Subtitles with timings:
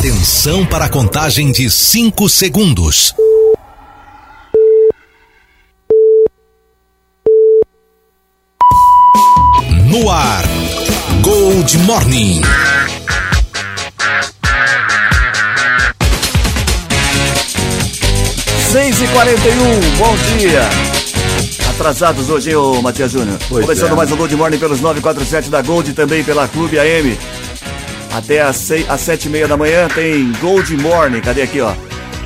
[0.00, 3.14] Atenção para a contagem de 5 segundos.
[9.90, 10.42] No ar,
[11.20, 12.40] Gold Morning.
[18.72, 20.62] Seis e quarenta e um, bom dia.
[21.72, 23.38] Atrasados hoje, hein, ô Matias Júnior?
[23.50, 23.96] Começando é.
[23.96, 27.18] mais um Gold Morning pelos 947 da Gold e também pela Clube AM.
[28.12, 31.20] Até às, seis, sete e meia da manhã tem Gold Morning.
[31.20, 31.72] Cadê aqui, ó?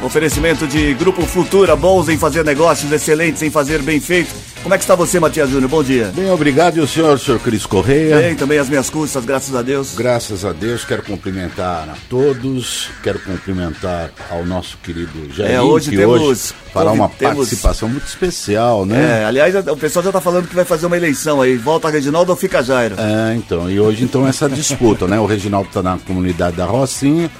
[0.04, 4.34] Oferecimento de Grupo Futura, bons em fazer negócios, excelentes em fazer bem feito.
[4.62, 5.70] Como é que está você, Matias Júnior?
[5.70, 6.12] Bom dia.
[6.14, 6.76] Bem, obrigado.
[6.76, 8.18] E o senhor, senhor Cris Correia?
[8.18, 9.94] Bem, também as minhas custas, graças a Deus.
[9.94, 15.88] Graças a Deus, quero cumprimentar a todos, quero cumprimentar ao nosso querido Jair, É, hoje
[15.90, 16.40] que temos- hoje
[16.72, 19.22] fará uma temos- participação muito especial, né?
[19.22, 21.56] É, aliás, o pessoal já tá falando que vai fazer uma eleição aí.
[21.56, 22.96] Volta Reginaldo ou fica Jairo?
[22.98, 25.18] É, então, e hoje então essa disputa, né?
[25.18, 27.30] O Reginaldo está na comunidade da Rocinha,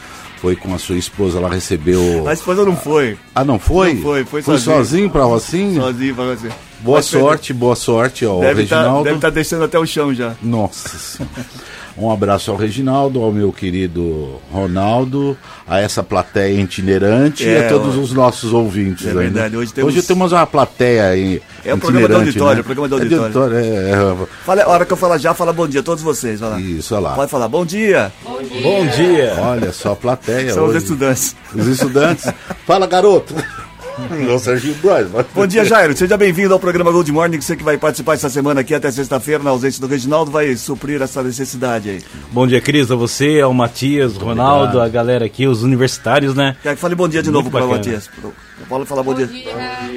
[0.45, 2.29] foi com a sua esposa, ela recebeu...
[2.29, 3.17] A esposa não foi.
[3.35, 3.95] Ah, não foi?
[3.95, 4.77] Não foi, foi Foi sozinho.
[4.77, 5.81] sozinho pra Rocinha?
[5.81, 6.49] Sozinho pra você.
[6.81, 9.21] Boa Mas sorte, boa sorte ao Deve estar Reginaldo.
[9.21, 10.35] tá deixando até o chão já.
[10.43, 11.47] Nossa Senhora.
[11.97, 17.69] Um abraço ao Reginaldo, ao meu querido Ronaldo, a essa plateia itinerante e É, a
[17.69, 18.01] todos ó.
[18.01, 19.07] os nossos ouvintes.
[19.07, 19.23] É aí, né?
[19.23, 21.41] verdade, hoje temos- temos uma plateia aí.
[21.65, 22.61] É o programa do auditório, né?
[22.63, 23.57] o programa do É de auditório.
[23.57, 26.41] é, é, Fala, a hora que eu falar já, fala bom dia a todos vocês.
[26.41, 26.61] Lá.
[26.61, 27.15] Isso, olha lá.
[27.15, 28.13] Pode falar bom dia.
[28.25, 29.37] Bom dia.
[29.39, 30.79] Olha só a plateia São os hoje.
[30.79, 31.37] estudantes.
[31.55, 32.27] Os estudantes.
[32.67, 33.35] Fala, garoto.
[34.35, 35.07] o Serginho Braz.
[35.13, 35.97] mas- Bom dia, Jairo.
[35.97, 37.41] Seja bem-vindo ao programa Gold Morning.
[37.41, 41.01] Você que vai participar essa semana aqui até sexta-feira, na ausência do Reginaldo, vai suprir
[41.01, 42.03] essa necessidade aí.
[42.33, 46.57] Bom dia, Cris, a você, ao Matias, Ronaldo, a galera aqui, os universitários, né?
[46.63, 47.71] Quer que fale bom dia de novo Muito para o.
[47.71, 48.09] Matias.
[48.23, 48.33] Eu
[48.69, 49.27] falo falar bom dia.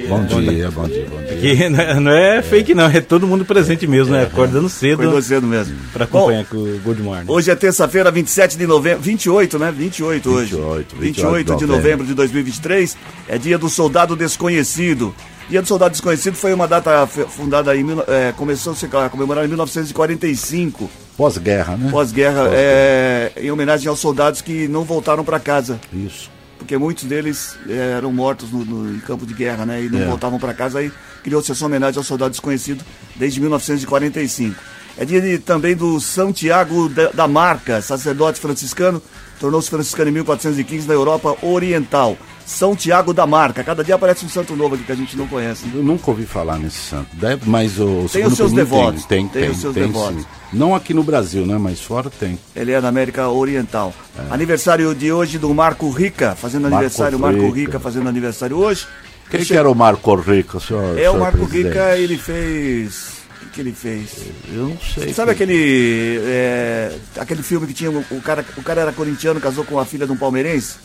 [0.10, 1.70] Bom dia, bom dia, bom dia.
[1.70, 4.24] Não é- não é fake não, é todo mundo presente mesmo, né?
[4.24, 5.76] Acordando cedo Acordou cedo mesmo.
[5.94, 7.26] pra Bom, acompanhar com o Good Morning.
[7.28, 9.02] Hoje é terça-feira, 27 de novembro.
[9.02, 9.72] 28, né?
[9.76, 10.56] 28 hoje.
[10.56, 12.98] 28, 28 de de novembro de 2023.
[13.28, 15.14] É dia do soldado desconhecido.
[15.50, 17.86] Dia do soldado desconhecido foi uma data fundada em.
[18.08, 21.90] É, começou a comemorar em 1945, Pós-guerra, né?
[21.90, 25.80] pós-guerra, é, em homenagem aos soldados que não voltaram para casa.
[25.94, 26.30] Isso.
[26.68, 29.84] Porque muitos deles é, eram mortos no, no- em campo de guerra, né?
[29.84, 30.06] E não É.
[30.06, 30.80] voltavam para casa.
[30.80, 30.92] Aí
[31.24, 32.84] criou-se essa homenagem ao soldado desconhecido
[33.16, 34.54] desde 1945.
[34.98, 39.02] É dia de- também do São Tiago da, da Marca, sacerdote franciscano,
[39.40, 42.18] tornou-se franciscano em 1415 na Europa Oriental.
[42.48, 43.62] São Tiago da Marca.
[43.62, 45.66] Cada dia aparece um santo novo aqui que a gente não conhece.
[45.66, 45.74] né?
[45.76, 49.42] Eu nunca ouvi falar nesse santo, Deve- mas o Tem os seus devotos, Tem, tem
[49.42, 50.22] tem, os seus tem, devotos.
[50.22, 50.28] sim.
[50.54, 51.58] Não aqui no Brasil, né?
[51.60, 52.40] Mas fora tem.
[52.56, 53.94] Ele é da América Oriental.
[54.18, 54.34] É.
[54.34, 57.20] Aniversário de hoje do Marco Rica, fazendo Marco aniversário.
[57.20, 57.56] Marco Rica.
[57.58, 58.88] Rica fazendo aniversário hoje.
[59.30, 60.98] Quem que era o Marco Rico, senhor?
[60.98, 61.68] É, o senhor Marco presidente?
[61.68, 63.18] Rica, ele fez.
[63.36, 64.10] O que, que ele fez?
[64.54, 65.14] Eu não sei.
[65.14, 66.22] Sabe quem- aquele.
[66.24, 67.92] é, aquele filme que tinha.
[67.92, 70.76] O o cara, o cara era corintiano, casou com a filha de um palmeirense?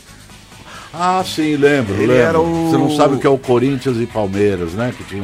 [0.95, 2.23] Ah, sim, lembro, Ele lembro.
[2.23, 4.93] era o- Você não sabe o que é o Corinthians e Palmeiras, né?
[4.97, 5.23] Que tinha...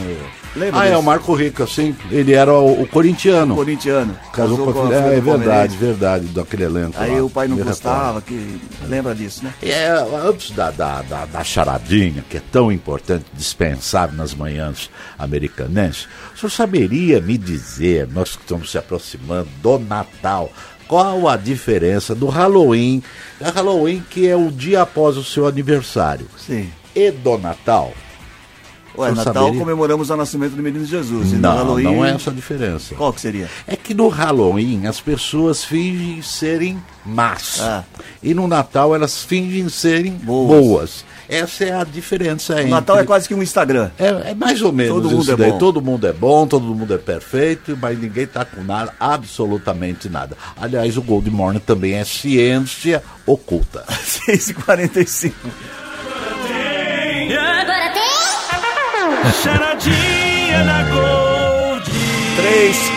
[0.56, 1.00] Lembra Ah, é desse?
[1.00, 1.94] o Marco Rica, sim.
[2.10, 3.54] Ele era o, o corintiano.
[3.54, 4.16] Corintiano.
[4.32, 4.94] Casou com a filha.
[4.96, 6.94] É, é verdade, verdade, daquele elenco.
[6.98, 7.22] Aí lá.
[7.22, 8.58] o pai não gostava, que.
[8.88, 9.52] Lembra disso, né?
[9.62, 9.88] É,
[10.26, 16.38] antes da, da, da, da charadinha, que é tão importante, dispensável nas manhãs americanenses, o
[16.38, 20.50] senhor saberia me dizer, nós que estamos se aproximando do Natal,
[20.88, 23.02] qual a diferença do Halloween,
[23.38, 26.70] da Halloween que é o dia após o seu aniversário, Sim.
[26.94, 27.92] e do Natal?
[28.96, 29.60] Ué, Natal saberia.
[29.60, 31.32] comemoramos o nascimento do menino Jesus.
[31.32, 31.84] E Não, Halloween.
[31.84, 32.96] não é essa a diferença.
[32.96, 33.48] Qual que seria?
[33.64, 37.60] É que no Halloween as pessoas fingem serem más.
[37.60, 37.84] Ah.
[38.20, 40.48] E no Natal elas fingem serem Boas.
[40.64, 41.04] boas.
[41.28, 42.70] Essa é a diferença O entre...
[42.70, 43.90] Natal é quase que um Instagram.
[43.98, 45.50] É, é mais ou menos Todo mundo isso é daí.
[45.52, 45.58] bom.
[45.58, 50.36] Todo mundo é bom, todo mundo é perfeito, mas ninguém tá com nada, absolutamente nada.
[50.60, 53.84] Aliás, o Gold Morning também é ciência oculta.
[54.26, 55.32] 6h45.
[59.42, 61.90] Charadinha na Gold.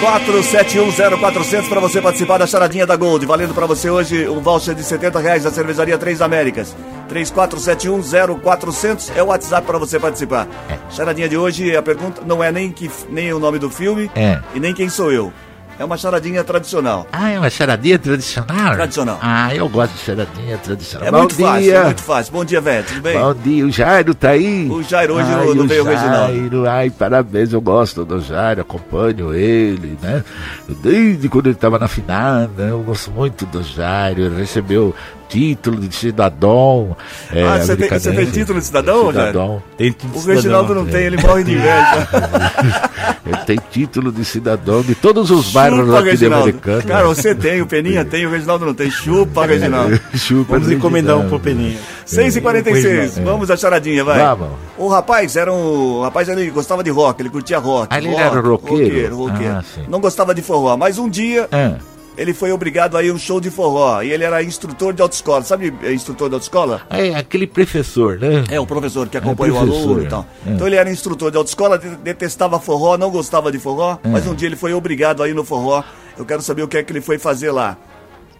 [0.02, 3.26] 34710400 para você participar da charadinha da Gold.
[3.26, 6.76] Valendo para você hoje um voucher de 70 reais da cervejaria Três Américas.
[7.12, 10.48] 34710400 é o WhatsApp para você participar.
[10.90, 14.40] Charadinha de hoje, a pergunta não é nem, que, nem o nome do filme É.
[14.54, 15.32] e nem quem sou eu.
[15.80, 17.08] É uma charadinha tradicional.
[17.12, 18.76] Ah, é uma charadinha tradicional?
[18.76, 19.18] Tradicional.
[19.20, 21.08] Ah, eu gosto de charadinha tradicional.
[21.08, 21.76] É Bom muito fácil, dia.
[21.76, 22.34] é muito fácil.
[22.34, 22.86] Bom dia, velho.
[22.86, 23.18] Tudo bem?
[23.18, 24.70] Bom dia, o Jairo tá aí?
[24.70, 26.34] O Jairo hoje Ai, não- veio o Reginaldo.
[26.36, 30.24] Jairo, ai, parabéns, eu gosto do Jairo, acompanho ele, né?
[30.70, 34.94] Desde quando ele tava na finada, eu gosto muito do Jairo, ele recebeu
[35.32, 36.96] título de cidadão.
[37.34, 39.08] É, ah, você tem, você tem título de cidadão?
[39.08, 39.64] Cidadão.
[39.78, 40.36] Tem tudo O cidadão.
[40.36, 42.08] Reginaldo não tem, ele morre de inveja.
[43.24, 45.88] Ele tem título de cidadão de todos os bairros
[46.18, 46.84] de americano.
[46.84, 48.90] Cara, você tem, o Peninha tem, o Reginaldo não tem.
[48.90, 50.00] Chupa, Reginaldo.
[50.18, 51.78] Chupa, Vamos encomendar um pro Peninha.
[52.06, 53.32] 6 e 46 Reginaldo.
[53.32, 54.18] vamos à charadinha, vai.
[54.20, 54.50] Vamos.
[54.78, 56.00] O rapaz era um.
[56.00, 57.88] O rapaz ele gostava de rock, ele curtia rock.
[57.92, 58.84] Ah, ele rock, era roqueiro?
[58.84, 59.54] roqueiro, roqueiro.
[59.54, 59.84] Ah, sim.
[59.88, 61.76] Não gostava de forró, mas um dia Ah,
[62.22, 64.02] ele foi obrigado a ir a um show de forró.
[64.02, 65.44] E ele era instrutor de autoescola.
[65.44, 66.82] Sabe eh, instrutor de autoescola?
[66.90, 68.44] é aquele professor, né?
[68.50, 70.26] É, o professor que acompanha o professor, aluno e tal.
[70.46, 70.52] é.
[70.52, 74.08] Então ele era instrutor de autoescola, de- detestava forró, não gostava de forró, É.
[74.08, 75.84] mas um dia ele foi obrigado a ir no forró.
[76.18, 77.78] Eu quero saber o que é que ele foi fazer lá.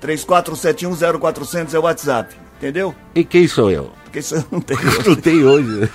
[0.02, 2.94] 34710400 é o WhatsApp, entendeu?
[3.16, 3.92] E quem sou eu?
[4.12, 4.80] Porque isso eu não tenho.
[5.08, 5.90] Não tem hoje.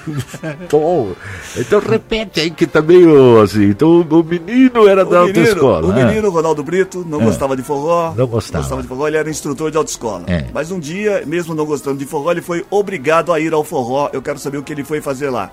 [0.70, 1.12] Bom,
[1.54, 3.64] então repete aí que tá meio assim.
[3.64, 5.86] Então o menino era da O menino, autoescola.
[5.86, 6.06] o né?
[6.06, 8.14] menino Ronaldo Brito não gostava de forró.
[8.16, 8.80] Não gostava.
[8.80, 10.24] de forró, ele era instrutor de autoescola.
[10.28, 10.46] É.
[10.50, 14.08] Mas um dia, mesmo não gostando de forró, ele foi obrigado a ir ao forró.
[14.14, 15.50] Eu quero saber o que ele foi fazer lá.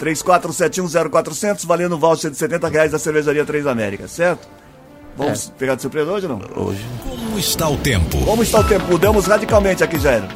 [0.00, 4.48] 34710400, valendo voucher de 70 reais da cervejaria Três Américas, certo?
[5.16, 5.58] Vamos É.
[5.58, 6.64] pegar de surpresa hoje ou não?
[6.66, 6.84] Hoje.
[7.06, 8.16] Como está o tempo?
[8.24, 8.86] Como está o tempo?
[8.90, 10.26] Mudamos radicalmente aqui, Jairo.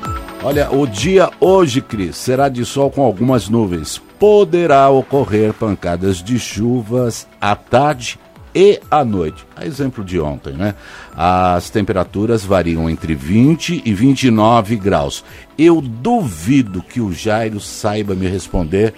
[0.42, 4.00] Olha, o dia hoje, Cris, será de sol com algumas nuvens.
[4.18, 8.18] Poderá ocorrer pancadas de chuvas à tarde
[8.54, 9.44] e à noite.
[9.54, 10.74] A exemplo de ontem, né?
[11.14, 15.22] As temperaturas variam entre 20 e 29 graus.
[15.58, 18.94] Eu duvido que o Jairo saiba me responder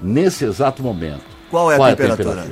[0.00, 1.24] nesse exato momento.
[1.50, 2.46] Qual é a temperatura?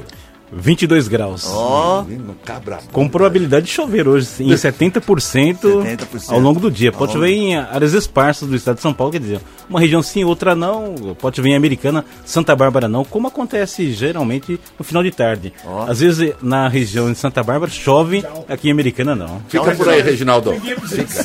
[0.53, 1.47] 22 graus.
[1.51, 2.05] Ó,
[2.45, 2.79] cabra.
[2.93, 6.33] Com probabilidade de chover hoje, em 70%, 70%.
[6.33, 6.93] ao longo do dia.
[6.93, 10.25] Pode chover em áreas esparsas do estado de São Paulo, quer dizer, uma região sim,
[10.25, 10.95] outra não.
[11.19, 15.53] Pode chover em Americana, Santa Bárbara não, como acontece geralmente no final de tarde.
[15.65, 15.87] Ó.
[15.89, 19.41] Às vezes na região de Santa Bárbara chove, aqui em Americana não.
[19.49, 20.53] Fica por aí, Reginaldo.
[20.55, 21.25] Fica.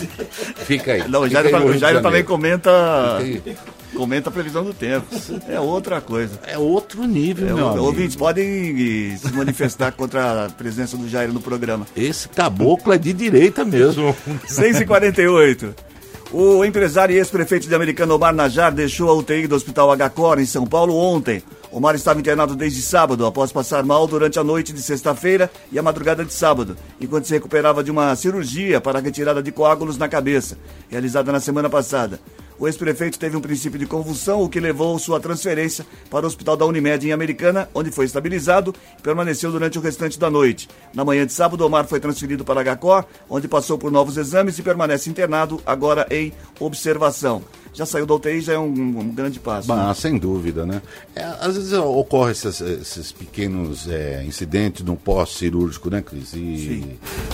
[0.66, 1.08] Fica aí.
[1.08, 2.72] não, o Fica Jairo, também comenta,
[3.22, 3.58] Fica aí.
[3.96, 5.06] Comenta a previsão do tempo.
[5.48, 6.40] É outra coisa.
[6.46, 7.86] É outro nível, É, meu amigo.
[7.86, 11.86] ouvintes podem se manifestar contra a presença do Jair no programa.
[11.96, 14.16] Esse caboclo é de direita mesmo.
[14.48, 15.74] 6 e 48
[16.32, 20.46] O empresário e ex-prefeito de Americana Omar Najar deixou a UTI do Hospital H-Cor em
[20.46, 21.44] São Paulo ontem.
[21.74, 25.82] Omar estava internado desde sábado, após passar mal durante a noite de sexta-feira e a
[25.84, 30.10] madrugada de sábado, enquanto se recuperava de uma cirurgia para a retirada de coágulos na
[30.10, 30.58] cabeça,
[30.90, 32.20] realizada na semana passada.
[32.62, 36.56] O ex-prefeito teve um princípio de convulsão, o que levou sua transferência para o hospital
[36.56, 40.70] da Unimed em Americana, onde foi estabilizado e permaneceu durante o restante da noite.
[40.94, 44.62] Na manhã de sábado, Omar foi transferido para H-Cor, onde passou por novos exames e
[44.62, 47.42] permanece internado, agora em observação.
[47.74, 49.72] Já saiu da UTI, já é um, um grande passo.
[49.72, 50.82] Ah, sem dúvida, né?
[51.16, 56.34] É, às vezes ocorrem esses, esses pequenos é, incidentes no pós-cirúrgico, né, Cris?
[56.34, 56.84] E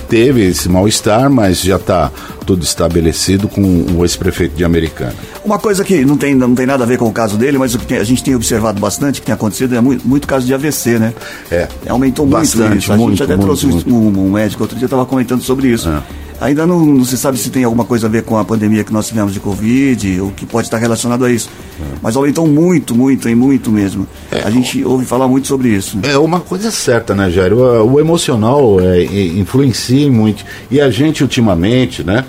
[0.07, 2.11] teve esse mal-estar, mas já está
[2.45, 3.61] tudo estabelecido com
[3.97, 5.15] o ex-prefeito de Americana.
[5.43, 7.73] Uma coisa que não tem, não tem nada a ver com o caso dele, mas
[7.73, 10.53] o que a gente tem observado bastante, que tem acontecido, é muito, muito caso de
[10.53, 11.15] AVC, né?
[11.49, 11.67] É.
[11.89, 12.93] Aumentou muito Bastante, isso.
[12.93, 13.93] A muito, gente até muito, trouxe um- muito.
[13.95, 15.89] Um, um médico, outro dia estava comentando sobre isso.
[15.89, 16.03] É.
[16.39, 18.93] Ainda não, não se sabe se tem alguma coisa a ver com a pandemia que
[18.93, 21.49] nós tivemos de Covid, ou que pode estar relacionado a isso.
[21.79, 21.97] É.
[22.01, 24.07] Mas aumentou muito, muito, e muito mesmo.
[24.31, 25.99] A gente ouve falar muito sobre isso.
[26.03, 27.53] É uma coisa certa, né, Jair?
[27.53, 30.45] O, o emocional é, influencia muito.
[30.69, 32.23] E a gente, ultimamente, né?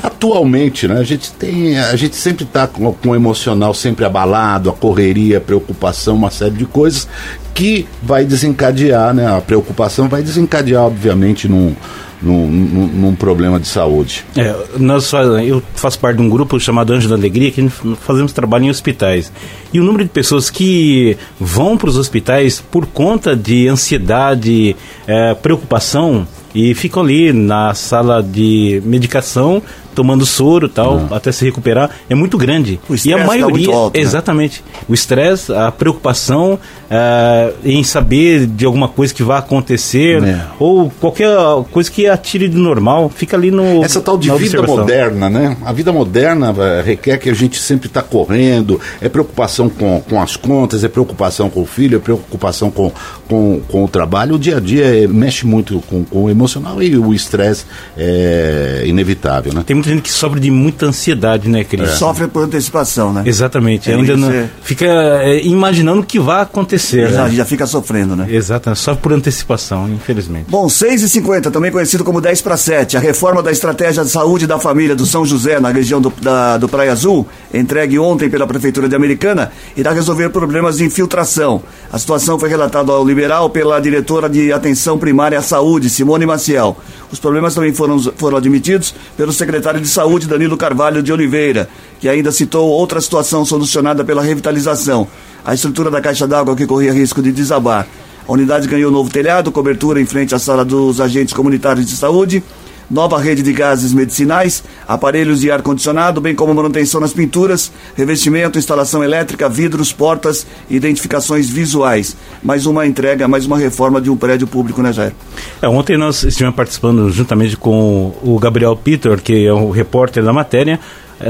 [0.00, 4.70] Atualmente, né, a gente tem, a gente sempre está com, com o emocional sempre abalado,
[4.70, 7.08] a correria, a preocupação, uma série de coisas
[7.52, 9.26] que vai desencadear, né?
[9.26, 11.74] A preocupação vai desencadear, obviamente, num,
[12.22, 14.24] num, num, num problema de saúde.
[14.36, 15.12] É, nós,
[15.44, 17.68] eu faço parte de um grupo chamado Anjo da Alegria, que
[18.00, 19.32] fazemos trabalho em hospitais.
[19.72, 24.76] E o número de pessoas que vão para os hospitais por conta de ansiedade,
[25.06, 29.62] é, preocupação, e ficam ali na sala de medicação,
[29.98, 32.78] tomando soro e tal, até se recuperar, é muito grande.
[32.88, 34.00] O e a tá maioria, muito alto, né?
[34.00, 36.56] exatamente, o estresse, a preocupação
[36.88, 40.40] é, em saber de alguma coisa que vai acontecer, É.
[40.60, 41.28] ou qualquer
[41.72, 45.56] coisa que atire do normal, fica ali no Essa tal de vida moderna, né?
[45.64, 50.22] A vida moderna eh, requer que a gente sempre está correndo, é preocupação com, com
[50.22, 52.92] as contas, é preocupação com o filho, é preocupação com,
[53.28, 54.36] com, com o trabalho.
[54.36, 57.64] O dia a dia eh, mexe muito com, com o emocional e o estresse
[57.96, 59.64] é inevitável, né?
[59.66, 61.90] Tem muita gente que sofre de muita ansiedade, né, Cris?
[61.92, 63.22] Sofre por antecipação, né?
[63.26, 63.90] Exatamente.
[63.90, 67.10] É, ainda não, é- fica é, imaginando o que vai acontecer.
[67.10, 67.34] Já, né?
[67.34, 68.26] já fica sofrendo, né?
[68.28, 68.80] Exatamente.
[68.80, 70.46] Sofre por antecipação, infelizmente.
[70.48, 74.10] Bom, 6 e 50 também conhecido como 10 para 7, a reforma da estratégia de
[74.10, 78.28] saúde da família do São José, na região do, da, do Praia Azul, entregue ontem
[78.28, 81.62] pela Prefeitura de Americana, irá resolver problemas de infiltração.
[81.92, 86.76] A situação foi relatada ao Liberal pela diretora de Atenção Primária à Saúde, Simone Maciel.
[87.10, 92.08] Os problemas também foram, foram admitidos pelo secretário de Saúde, Danilo Carvalho de Oliveira, que
[92.08, 95.08] ainda citou outra situação solucionada pela revitalização:
[95.44, 97.86] a estrutura da caixa d'água que corria risco de desabar.
[98.26, 102.44] A unidade ganhou novo telhado, cobertura em frente à sala dos agentes comunitários de saúde,
[102.90, 109.02] nova rede de gases medicinais, aparelhos de ar-condicionado, bem como manutenção nas pinturas, revestimento, instalação
[109.02, 112.16] elétrica, vidros, portas identificações visuais.
[112.42, 115.12] Mais uma entrega, mais uma reforma de um prédio público, né, Jair?
[115.60, 120.32] É, ontem nós estivemos participando juntamente com o Gabriel Peter, que é o repórter da
[120.32, 120.80] matéria,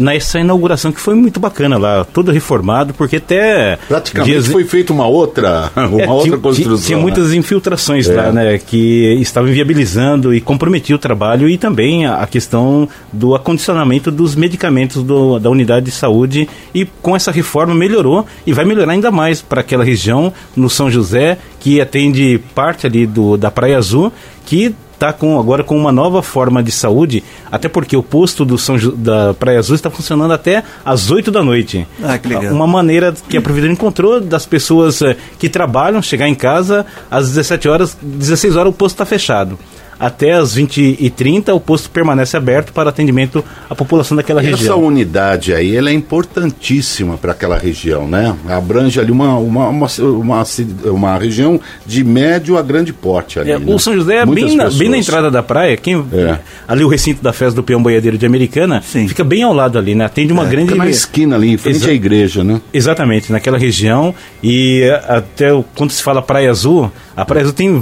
[0.01, 3.79] nessa inauguração que foi muito bacana lá, todo reformado, porque até.
[3.89, 4.47] Praticamente dias...
[4.49, 6.87] foi feita uma outra, uma é, outra construção.
[6.87, 7.03] Tinha, né?
[7.03, 8.15] muitas infiltrações é.
[8.15, 8.59] lá, né?
[8.59, 14.35] Que estavam inviabilizando e comprometiam o trabalho e também a, a questão do acondicionamento dos
[14.35, 16.49] medicamentos do, da unidade de saúde.
[16.75, 20.91] E com essa reforma melhorou e vai melhorar ainda mais para aquela região no São
[20.91, 24.13] José, que atende parte ali do, da Praia Azul,
[24.45, 28.59] que está com, agora com uma nova forma de saúde, até porque o posto do
[28.59, 31.87] São, da Praia Azul está funcionando até às 8 da noite.
[32.03, 32.53] Ah, que legal.
[32.53, 37.29] Uma maneira que a Providência encontrou das pessoas eh, que trabalham chegar em casa às
[37.29, 39.59] 17 horas, 16 horas o posto está fechado
[39.99, 44.77] até as 20h30 o posto permanece aberto para atendimento à população daquela Essa região.
[44.77, 48.37] Essa unidade aí ela é importantíssima para aquela região, né?
[48.49, 50.45] Abrange ali uma, uma, uma, uma,
[50.85, 53.51] uma região de médio a grande porte ali.
[53.51, 53.75] É, né?
[53.75, 55.77] O São José é bem na, bem na, entrada da praia.
[55.77, 56.39] Quem, é.
[56.67, 59.09] Ali o recinto da festa do Peão Boiadeiro de Americana Sim.
[59.09, 60.05] fica bem ao lado ali, né?
[60.05, 60.69] Atende uma é, grande.
[60.69, 61.91] Fica na esquina ali, em frente Exa...
[61.91, 62.61] à igreja, né?
[62.73, 64.15] Exatamente, naquela região.
[64.43, 67.81] E até quando se fala Praia Azul, a Praia Azul tem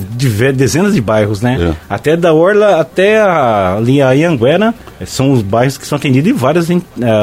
[0.55, 1.75] dezenas de bairros, né?
[1.91, 1.95] É.
[2.07, 4.73] Até da Orla até a, ali a Ianguera,
[5.05, 6.79] são os bairros que são atendidos em várias uh,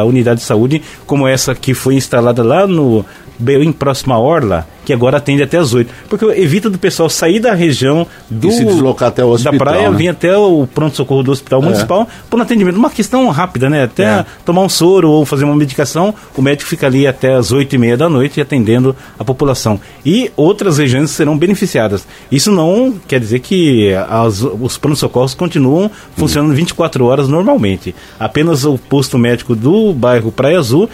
[0.05, 3.05] unidades de saúde, como essa que foi instalada lá no
[3.37, 5.91] bem próxima à Orla, que agora atende até as 8.
[6.09, 9.53] Porque evita do pessoal sair da região do, e se deslocar até o hospital.
[9.53, 9.97] Da praia, né?
[9.97, 11.65] vir até o pronto-socorro do hospital é.
[11.65, 12.77] municipal por um atendimento.
[12.77, 13.83] Uma questão rápida, né?
[13.83, 14.25] Até é.
[14.45, 17.77] tomar um soro ou fazer uma medicação, o médico fica ali até as 8 e
[17.77, 19.79] meia da noite atendendo a população.
[20.05, 22.07] E outras regiões serão beneficiadas.
[22.31, 27.95] Isso não quer dizer que as, os pronto-socorros continuam funcionando 24 horas normalmente.
[28.19, 30.89] Apenas o posto médico do bairro Praia Azul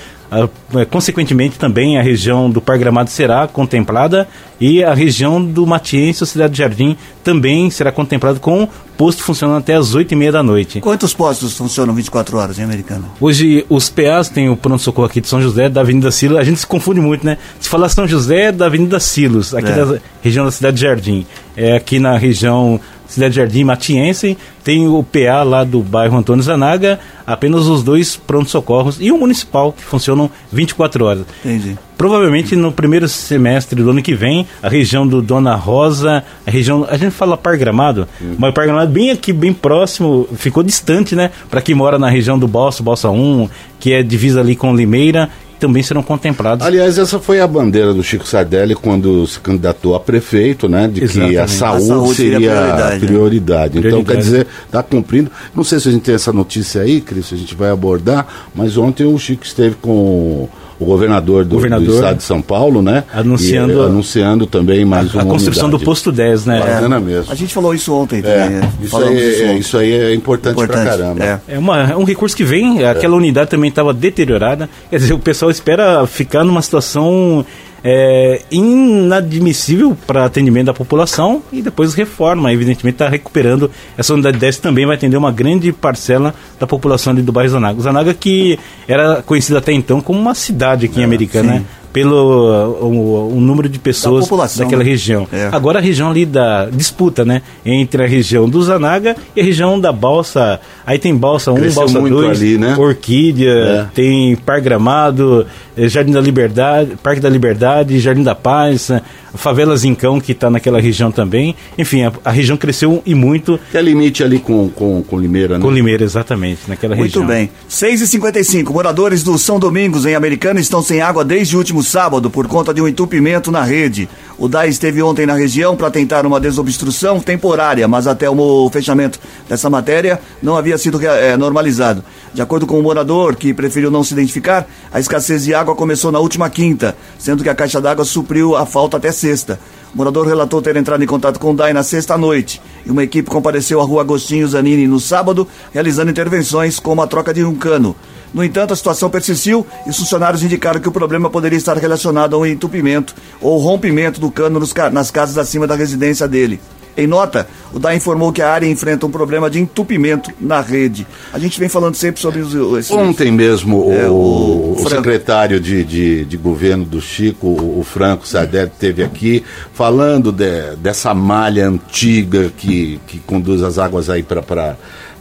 [0.90, 4.28] consequentemente, também a região do Parque Gramado será contemplada
[4.60, 8.68] e a região do Matiense, Cidade de Jardim, também será contemplada com
[8.98, 10.82] posto funcionando até as 8 e meia da noite.
[10.82, 13.06] Quantos postos funcionam 24 horas em Americana?
[13.20, 16.38] Hoje, os PAs têm o pronto-socorro aqui de São José, da Avenida Silos.
[16.38, 17.38] A gente se confunde muito, né?
[17.60, 19.86] Se falar São José, da Avenida Silos, aqui é.
[19.86, 21.26] da região da Cidade de Jardim.
[21.56, 27.00] É aqui na região Cidade Jardim Matiense, tem o PA lá do bairro Antônio Zanaga,
[27.26, 31.26] apenas os dois pronto-socorros e o municipal, que funcionam 24 horas.
[31.44, 31.76] Entendi.
[31.98, 36.88] Provavelmente no primeiro semestre do ano que vem, a região do Dona Rosa, a região.
[36.88, 38.36] A gente fala Par Gramado, uhum.
[38.38, 41.32] mas o Par Gramado bem aqui, bem próximo, ficou distante, né?
[41.50, 43.50] Para quem mora na região do Balsa, Balsa 1,
[43.80, 46.66] que é divisa ali com Limeira também serão contemplados.
[46.66, 50.88] Aliás, essa foi a bandeira do Chico Sardelli quando se candidatou a prefeito, né?
[50.88, 51.32] De Exatamente.
[51.32, 53.06] que a saúde, a saúde seria, prioridade.
[53.06, 53.80] prioridade.
[53.80, 53.88] Né?
[53.88, 55.30] Então, quer dizer, está cumprindo.
[55.54, 58.78] Não sei se a gente tem essa notícia aí, Cris, a gente vai abordar, mas
[58.78, 60.48] ontem o Chico esteve com
[60.80, 63.04] o governador do, governador, do estado de São Paulo, né?
[63.14, 65.84] Anunciando, e, anunciando também mais a, uma A construção unidade.
[65.84, 66.60] do posto 10, né?
[66.60, 67.32] Bacana é, mesmo.
[67.32, 68.58] A gente falou isso ontem é, também.
[68.58, 71.24] É, isso, aí, isso, é, isso, aí é importante, importante pra caramba.
[71.24, 74.70] É, é, uma, é um recurso que vem, aquela unidade também estava deteriorada.
[74.90, 77.46] Quer dizer, o pessoal espera ficar numa situação
[77.84, 82.52] é, inadmissível para atendimento da população e depois reforma.
[82.52, 83.72] Evidentemente, está recuperando.
[83.98, 87.82] Essa unidade 10 também vai atender uma grande parcela da população ali do bairro Zanaga.
[87.82, 91.66] Zanaga que era conhecido até então como uma cidade aqui em é, Americana, né?
[91.92, 94.90] Pelo o, o, número de pessoas da daquela né?
[94.90, 95.28] região.
[95.32, 95.50] É.
[95.52, 99.80] Agora a região ali da disputa, né, entre a região do Zanaga e a região
[99.80, 100.60] da Balsa.
[100.86, 102.76] Aí tem Balsa 1, Cresceu Balsa 2, ali, né?
[102.78, 103.88] Orquídea, é.
[103.94, 105.46] tem Par Gramado,
[105.78, 108.92] eh, Jardim da Liberdade, Parque da Liberdade, Jardim da Paz,
[109.34, 111.56] eh, Favela Zincão, que está naquela região também.
[111.78, 113.60] Enfim, a, a, região cresceu e muito.
[113.72, 115.64] Que é limite ali com, com, com Limeira, né?
[115.64, 117.26] Com Limeira, exatamente, naquela muito região.
[117.26, 117.50] Muito bem.
[117.70, 122.48] 6h55, moradores do São Domingos, em Americana, estão sem água desde o último sábado por
[122.48, 124.10] conta de um entupimento na rede.
[124.40, 129.20] O DAI esteve ontem na região para tentar uma desobstrução temporária, mas até o fechamento
[129.50, 132.02] dessa matéria não havia sido é, normalizado.
[132.34, 136.10] De acordo com o morador, que preferiu não se identificar, a escassez de água começou
[136.10, 139.60] na última quinta, sendo que a caixa d'água supriu a falta até sexta.
[139.94, 143.04] O morador relatou ter entrado em contato com o DAI na sexta noite e uma
[143.04, 147.56] equipe compareceu à rua Agostinho Zanini no sábado, realizando intervenções como a troca de um
[147.56, 147.94] cano.
[148.34, 152.36] No entanto, a situação persistiu e os funcionários indicaram que o problema poderia estar relacionado
[152.36, 156.60] a um entupimento ou rompimento do cano nas casas acima da residência dele.
[156.98, 161.08] Em nota, o DAE informou que a área enfrenta um problema de entupimento na rede.
[161.32, 162.92] A gente vem falando sempre sobre os.
[162.92, 168.28] Ontem mesmo É, o, o secretário de, de, de governo do Chico, o, o Franco
[168.28, 174.76] Sardelli, esteve aqui falando de- dessa malha antiga que, que conduz as águas aí para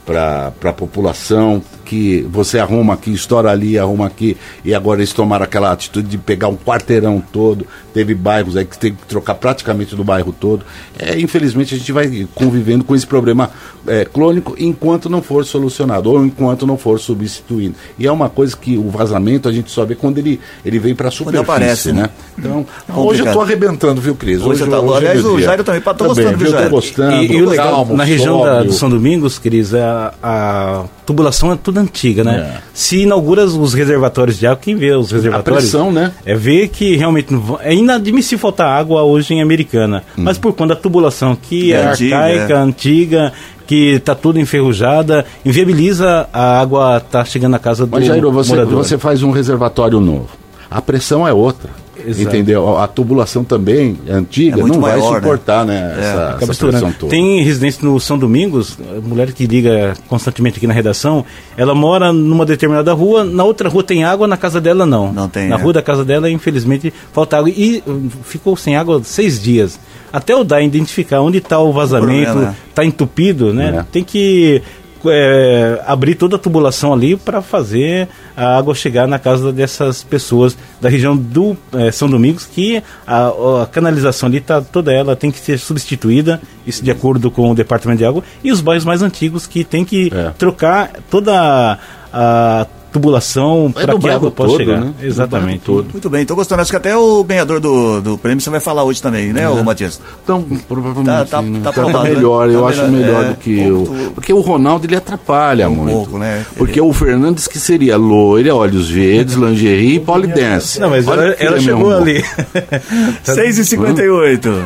[0.08, 5.44] para a população, que você arruma aqui, estoura ali, arruma aqui, e agora eles tomaram
[5.44, 7.66] aquela atitude de pegar um quarteirão todo.
[7.92, 10.64] Teve bairros aí que teve que trocar praticamente do bairro todo.
[10.98, 13.50] É, infelizmente a gente vai convivendo com esse problema
[13.86, 17.74] é, crônico enquanto não for solucionado, ou enquanto não for substituído.
[17.98, 20.94] E é uma coisa que o vazamento a gente só vê quando ele, ele vem
[20.94, 22.02] para a superfície, aparece, né?
[22.02, 22.10] né?
[22.38, 23.06] Então, Complicado.
[23.06, 24.40] hoje eu tô arrebentando, viu, Cris?
[24.40, 24.94] Hoje tá bom.
[24.94, 25.46] Aliás, meu o dia.
[25.46, 26.46] Jairo também, tô Também, gostando, viu, viu?
[26.46, 26.70] Tô Jairo?
[26.70, 27.22] gostando.
[27.22, 31.52] E, e o legal, calmo, na região da, do São Domingos, Cris, a, a tubulação
[31.52, 32.54] é tudo antiga, né?
[32.56, 32.60] É.
[32.72, 35.64] Se inaugura os reservatórios de água, quem vê os reservatórios...
[35.64, 36.12] pressão, né?
[36.24, 40.04] É ver que realmente não é inadmissível faltar água hoje em Americana.
[40.16, 40.22] Hum.
[40.22, 42.56] Mas por conta da tubulação, que é, É antiga, arcaica, é.
[42.56, 43.32] antiga,
[43.66, 48.50] que está tudo enferrujada, inviabiliza a água estar chegando na casa do Mas, Jairo, você,
[48.50, 48.84] morador.
[48.84, 50.28] você faz um reservatório novo.
[50.70, 51.70] A pressão é outra.
[52.06, 52.28] Exato.
[52.28, 52.78] Entendeu?
[52.78, 55.20] A tubulação também é antiga, É não vai maior, né?
[55.20, 55.96] suportar, né?
[55.98, 57.10] essa, Acaba essa pressão toda.
[57.10, 61.24] Tem residência no São Domingos, mulher que liga constantemente aqui na redação,
[61.56, 65.12] ela mora numa determinada rua, na outra rua tem água, na casa dela não.
[65.12, 65.62] Não tem, Na é.
[65.62, 67.50] rua da casa dela, infelizmente, falta água.
[67.50, 69.78] E hum, ficou sem água seis dias.
[70.12, 73.78] Até o DAE identificar onde está o vazamento, está entupido, né?
[73.80, 73.84] É.
[73.92, 74.62] Tem que
[75.06, 80.56] é, abrir toda a tubulação ali para fazer a água chegar na casa dessas pessoas
[80.80, 83.28] da região do é, São Domingos, que a,
[83.62, 87.54] a canalização ali tá toda ela tem que ser substituída, isso de acordo com o
[87.54, 90.30] Departamento de Água, e os bairros mais antigos que tem que É.
[90.38, 91.78] trocar toda a,
[92.12, 94.80] a tubulação É para que a água possa todo, chegar.
[94.80, 94.92] né?
[95.02, 95.60] Exatamente.
[95.64, 95.88] todo.
[95.92, 96.62] Muito bem, tô gostando.
[96.62, 99.62] Acho que até o ganhador do, do prêmio você vai falar hoje também, né, ô
[99.62, 100.00] Matias?
[100.24, 101.60] Então, provavelmente Tá- tá- sim, né?
[101.62, 102.14] tá Tá aprovado, né?
[102.14, 103.28] melhor, eu Tá acho melhor, melhor é.
[103.28, 104.10] do que Um o.
[104.14, 105.92] Porque o Ronaldo ele atrapalha Um muito.
[105.92, 106.44] pouco, né?
[106.56, 110.80] Porque o Fernandes que seria loira, olhos verdes, lingerie e polidense.
[110.80, 112.24] Não, mas Olha ela, ela ele é chegou ali.
[113.22, 114.64] 6 e 58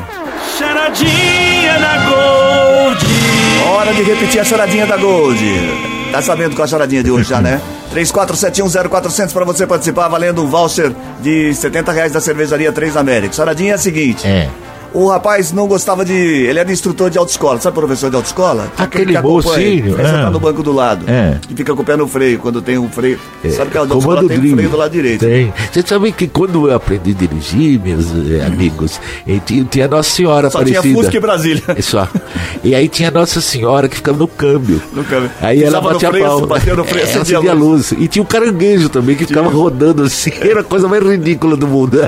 [0.59, 3.05] Charadinha na Gold.
[3.69, 5.39] Hora de repetir a choradinha da Gold.
[6.13, 7.61] Tá sabendo qual a choradinha de hoje já, né?
[7.95, 13.35] 34710400 para você participar, valendo um voucher de 70 reais da cervejaria Três América.
[13.35, 14.27] Choradinha é a seguinte.
[14.27, 14.49] É.
[14.95, 16.13] O rapaz não gostava de.
[16.13, 17.61] Ele era instrutor de autoescola.
[17.61, 18.71] Sabe professor de autoescola?
[18.77, 20.03] Aquele que você é.
[20.03, 21.05] tá no banco do lado.
[21.09, 21.39] É.
[21.49, 23.19] E fica com o pé no freio quando tem um freio.
[23.51, 25.25] Sabe que a autoescola tem um freio do lado direito.
[25.25, 25.53] Tem.
[25.73, 30.11] Você sabe que quando eu aprendi a dirigir, meus eh, amigos, eh, tinha, tinha Nossa
[30.11, 30.83] Senhora Só Aparecida.
[30.83, 31.63] tinha Fusca e Brasília.
[31.69, 32.09] É só.
[32.63, 34.83] E aí tinha Nossa Senhora que ficava no câmbio.
[34.93, 35.31] No câmbio.
[35.41, 36.47] Aí ela batia freio, a pau.
[36.47, 37.93] batia no freio, é, acendia a acendia a luz.
[37.93, 40.33] E tinha o caranguejo também que ficava rodando assim.
[40.41, 41.99] Era a coisa mais ridícula do mundo.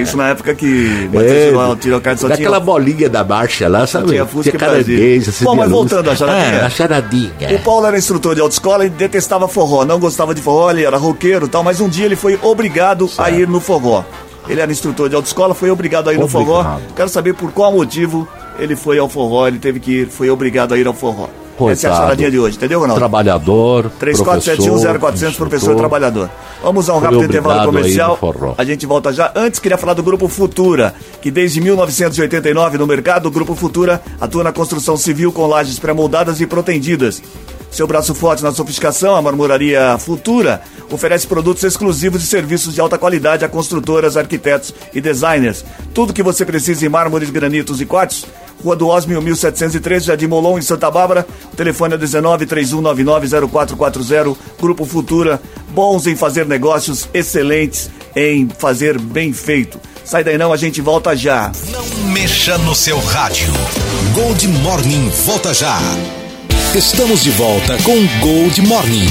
[0.00, 2.36] Isso na época que É, A carta só tinha.
[2.36, 4.08] Daquela bolinha da marcha lá, sabe?
[4.08, 6.58] tinha Fusca e caranguejo, Bom, mas voltando à charadinha.
[6.58, 7.32] É, a charadinha.
[7.54, 10.96] O Paulo era instrutor de autoescola e detestava forró, não gostava de forró, ele era
[10.96, 14.04] roqueiro e tal, mas um dia ele foi obrigado a ir no forró.
[14.48, 16.60] Ele era instrutor de autoescola, foi obrigado a ir no forró.
[16.60, 16.94] Obrigado.
[16.96, 18.26] Quero saber por qual motivo
[18.58, 21.28] ele foi ao forró, ele teve que ir, foi obrigado a ir ao forró.
[21.66, 21.96] Essa é a Coitado.
[21.96, 23.00] charadinha de hoje, entendeu, Ronaldo?
[23.00, 26.30] Trabalhador, 34710400, professor trabalhador.
[26.62, 28.18] Vamos a um rápido intervalo comercial.
[28.56, 29.32] A gente volta já.
[29.34, 34.44] Antes, queria falar do Grupo Futura, que desde 1989 no mercado, o Grupo Futura atua
[34.44, 37.22] na construção civil com lajes pré-moldadas e protendidas.
[37.70, 42.96] Seu braço forte na sofisticação, a Marmoraria Futura oferece produtos exclusivos e serviços de alta
[42.96, 45.64] qualidade a construtoras, arquitetos e designers.
[45.92, 48.26] Tudo que você precisa em mármores, granitos e quartos.
[48.62, 51.26] Rua do Osmio, 1713, Jardim Molon, em Santa Bárbara.
[51.52, 54.36] O telefone é 19 3199 0440.
[54.60, 55.40] Grupo Futura,
[55.70, 59.80] bons em fazer negócios, excelentes em fazer bem feito.
[60.04, 61.52] Sai daí não, a gente volta já.
[61.70, 63.52] Não mexa no seu rádio.
[64.14, 65.78] Gold Morning volta já.
[66.74, 69.06] Estamos de volta com Gold Morning.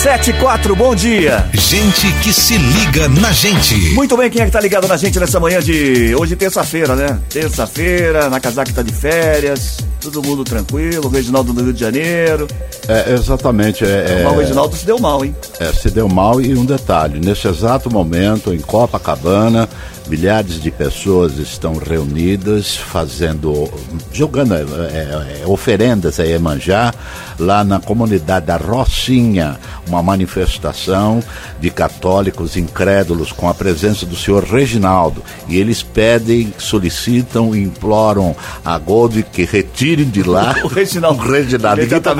[0.00, 1.44] 74, bom dia.
[1.52, 3.74] Gente que se liga na gente.
[3.90, 7.18] Muito bem, quem é que tá ligado na gente nessa manhã de hoje, terça-feira, né?
[7.28, 12.48] Terça-feira, na casaca tá de férias, todo mundo tranquilo, o Reginaldo do Rio de Janeiro.
[12.88, 13.84] É, exatamente.
[13.84, 15.36] É, é, Mas o Reginaldo se deu mal, hein?
[15.60, 17.20] é, se deu mal e um detalhe.
[17.20, 19.68] Nesse exato momento, em Copacabana,
[20.10, 23.70] milhares de pessoas estão reunidas, fazendo,
[24.12, 26.92] jogando é, é, é, oferendas a Iemanjá,
[27.38, 31.22] lá na comunidade da Rocinha, uma manifestação
[31.60, 35.22] de católicos incrédulos com a presença do senhor Reginaldo.
[35.46, 41.22] E eles pedem, solicitam, imploram a Gold que retirem de lá O Reginaldo.
[41.22, 41.82] o Reginaldo.
[41.82, 42.14] Ninguém tá.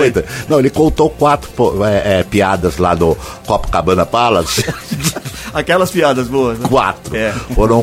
[0.48, 1.50] Não, ele contou quatro
[1.84, 4.64] é, é, piadas lá no Copacabana Palace.
[5.52, 6.58] Aquelas piadas boas.
[6.58, 6.68] né?
[6.68, 7.16] Quatro.
[7.16, 7.34] É.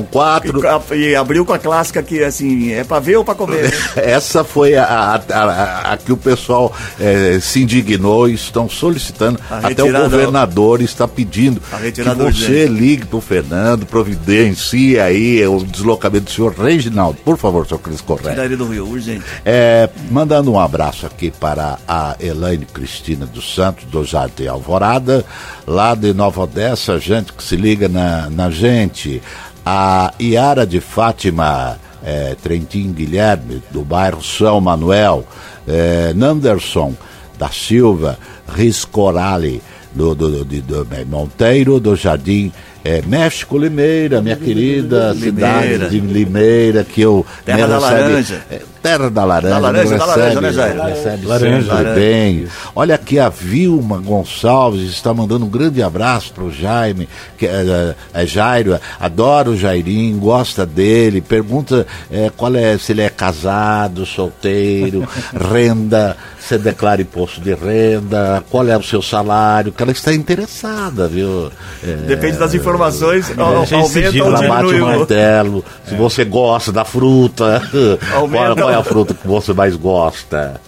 [0.03, 0.62] Quatro.
[0.93, 3.63] E, e abriu com a clássica que, assim, é pra ver ou pra comer?
[3.63, 3.71] né?
[3.97, 9.39] Essa foi a, a, a- a que o pessoal eh, se indignou e estão solicitando.
[9.49, 12.01] Até o governador está pedindo que
[12.33, 17.17] você ligue para o Fernando, providencie aí o deslocamento do senhor Reginaldo.
[17.23, 18.47] Por favor, senhor Cris Correia.
[18.57, 19.23] Do Rio, urgente.
[19.45, 25.25] É, mandando um abraço aqui para a Elaine Cristina dos Santos, do Jardim Alvorada,
[25.65, 29.21] lá de Nova Odessa, gente que se liga na, na gente.
[29.69, 35.25] A Iara de Fátima, é, Trentin Guilherme, do bairro São Manuel,
[35.67, 36.95] é, Nanderson
[37.38, 39.62] da Silva, Riscorali,
[39.93, 42.49] do, do, do, do- do Monteiro, do Jardim
[42.88, 45.89] é, México Limeira, minha querida cidade Limeira.
[45.89, 48.41] de Limeira, que eu Terra me da recebe- laranja.
[48.50, 49.54] é, Terra da Laranja.
[49.56, 50.82] Da laranja, me da laranja, né, Jair?
[50.82, 51.76] Recebe Laranja.
[51.76, 52.47] sempre bem.
[52.73, 57.95] Olha aqui, a Vilma Gonçalves está mandando um grande abraço para o Jaime, que é,
[58.13, 64.06] é, Jairo, adora o Jairinho, gosta dele, pergunta é, qual é, se ele é casado,
[64.06, 65.06] solteiro,
[65.52, 66.15] renda,
[66.47, 71.51] você declara imposto de renda, qual é o seu salário, que ela está interessada, viu?
[71.83, 76.71] É, Depende das informações, deixa aumenta esse ou ela bate o martelo, se você gosta
[76.71, 77.62] da fruta,
[78.31, 80.60] qual, qual é a fruta que você mais gosta?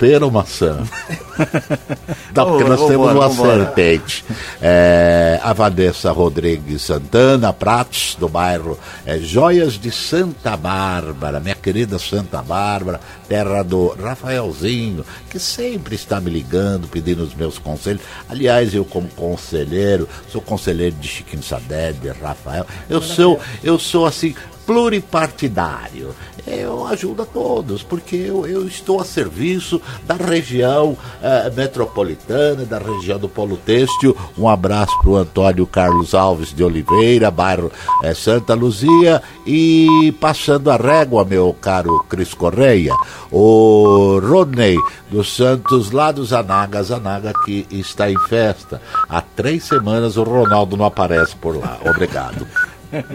[0.00, 0.78] Pera ou maçã?
[2.34, 4.24] Não, porque nós Vambora, temos uma serpente.
[4.62, 11.98] É, a Vanessa Rodrigues Santana, Pratos, do bairro é, Joias de Santa Bárbara, minha querida
[11.98, 18.00] Santa Bárbara, terra do Rafaelzinho, que sempre está me ligando, pedindo os meus conselhos.
[18.26, 24.06] Aliás, eu como conselheiro, sou conselheiro de Chiquinho Sadé, de Rafael, eu sou, eu sou
[24.06, 24.34] assim,
[24.70, 26.14] pluripartidário.
[26.46, 32.78] Eu ajudo a todos, porque eu, eu estou a serviço da região eh, metropolitana, da
[32.78, 34.16] região do Polo Têxtil.
[34.38, 37.72] Um abraço para o Antônio Carlos Alves de Oliveira, bairro
[38.04, 39.20] eh, Santa Luzia.
[39.44, 42.94] E passando a régua, meu caro Cris Correia,
[43.32, 44.76] o Rodney
[45.10, 48.80] dos Santos, lá do Zanaga, Zanaga que está em festa.
[49.08, 51.76] Há três semanas o Ronaldo não aparece por lá.
[51.84, 52.46] Obrigado.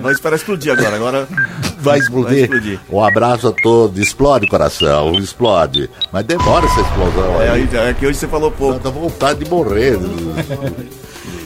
[0.02, 0.96] Vai esperar explodir agora.
[0.96, 1.28] Agora
[1.80, 2.48] Vai explodir.
[2.48, 2.80] Vai explodir.
[2.90, 4.00] Um abraço a todos.
[4.00, 5.14] Explode, coração.
[5.16, 5.90] Explode.
[6.12, 7.70] Mas demora essa explosão é, aí.
[7.72, 8.80] aí, é que hoje você falou pouco.
[8.80, 9.98] Dá vontade de morrer.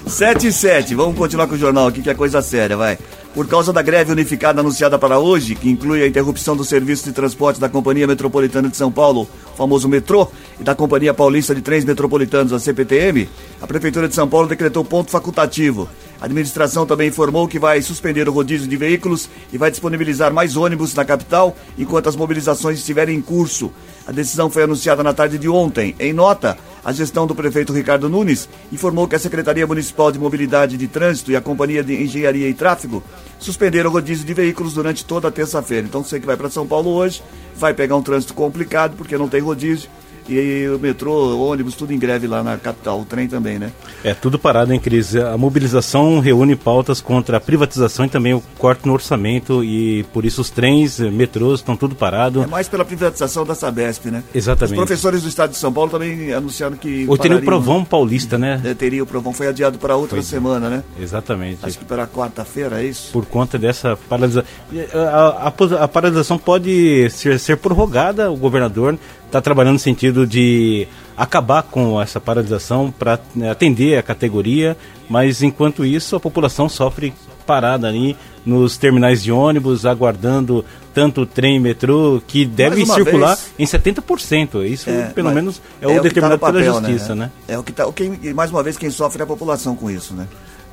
[0.10, 2.98] 7 e 7, vamos continuar com o jornal aqui, que é coisa séria, vai.
[3.34, 7.12] Por causa da greve unificada anunciada para hoje, que inclui a interrupção do serviço de
[7.12, 10.28] transporte da Companhia Metropolitana de São Paulo, o famoso metrô,
[10.60, 13.30] e da Companhia Paulista de Trens Metropolitanos, a CPTM,
[13.62, 15.88] a Prefeitura de São Paulo decretou ponto facultativo.
[16.20, 20.58] A administração também informou que vai suspender o rodízio de veículos e vai disponibilizar mais
[20.58, 23.72] ônibus na capital enquanto as mobilizações estiverem em curso.
[24.06, 25.96] A decisão foi anunciada na tarde de ontem.
[26.00, 30.78] Em nota, a gestão do prefeito Ricardo Nunes informou que a Secretaria Municipal de Mobilidade
[30.78, 33.04] de Trânsito e a Companhia de Engenharia e Tráfego
[33.38, 35.88] suspenderam o rodízio de veículos durante toda a terça-feira.
[35.88, 37.22] Então você que vai para São Paulo hoje
[37.56, 39.90] vai pegar um trânsito complicado porque não tem rodízio.
[40.30, 43.02] E o metrô, ônibus, tudo em greve lá na capital.
[43.02, 43.72] O trem também, né?
[44.04, 45.20] É tudo parado em crise.
[45.22, 50.26] A mobilização reúne pautas contra a privatização e também o corte no orçamento e por
[50.26, 52.44] isso os trens, eh, metrôs estão tudo parado.
[52.44, 54.24] É mais pela privatização da Sabesp, né?
[54.34, 54.74] Exatamente.
[54.74, 57.06] Os professores do estado de São Paulo também anunciaram que.
[57.08, 58.62] Hoje teria o Provão Paulista, né?
[58.64, 58.74] né?
[58.74, 60.22] Teria o Provão, foi adiado para outra é.
[60.22, 60.84] semana, né?
[61.00, 61.60] Exatamente.
[61.64, 63.12] Acho que para quarta-feira, é isso?
[63.12, 64.48] Por conta dessa paralisação.
[64.94, 68.98] A, a pos- a paralisação pode ser, ser prorrogada, o governador
[69.30, 73.20] está trabalhando no sentido de acabar com essa paralisação para
[73.52, 74.76] atender a categoria,
[75.10, 77.14] mas enquanto isso a população sofre
[77.46, 78.16] parada ali
[78.46, 80.64] nos terminais de ônibus, aguardando
[80.94, 84.64] tanto o trem e metrô, que deve circular vez- em 70%.
[84.66, 87.32] Isso, pelo mas menos, é, o o que tá determinado no papel, pela justiça, né?
[87.48, 87.86] É o que tá.
[87.88, 90.28] o Quem, e mais uma vez, quem sofre é a população com isso, né?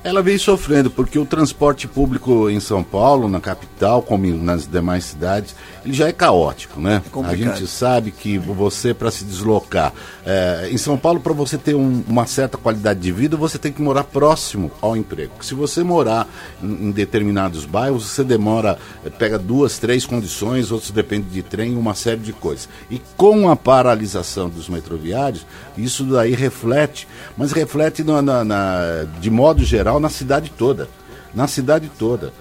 [0.07, 5.05] Ela vem sofrendo, porque o transporte público em São Paulo, na capital, como nas demais
[5.05, 5.53] cidades,
[5.85, 7.03] ele já é caótico, né?
[7.05, 7.57] a complicado.
[7.59, 9.92] gente sabe que você, para se deslocar,
[10.25, 13.73] eh, em São Paulo, para você ter um- uma certa qualidade de vida, você tem
[13.73, 15.33] que morar próximo ao emprego.
[15.40, 16.29] Se você morar
[16.62, 21.77] em, em determinados bairros, você demora, eh, pega duas, três condições, outros depende de trem,
[21.77, 22.69] uma série de coisas.
[22.88, 25.45] E com a paralisação dos metroviários,
[25.77, 30.88] isso daí reflete, mas reflete na- na- na- de modo geral na cidade toda.
[31.35, 32.32] Na cidade toda.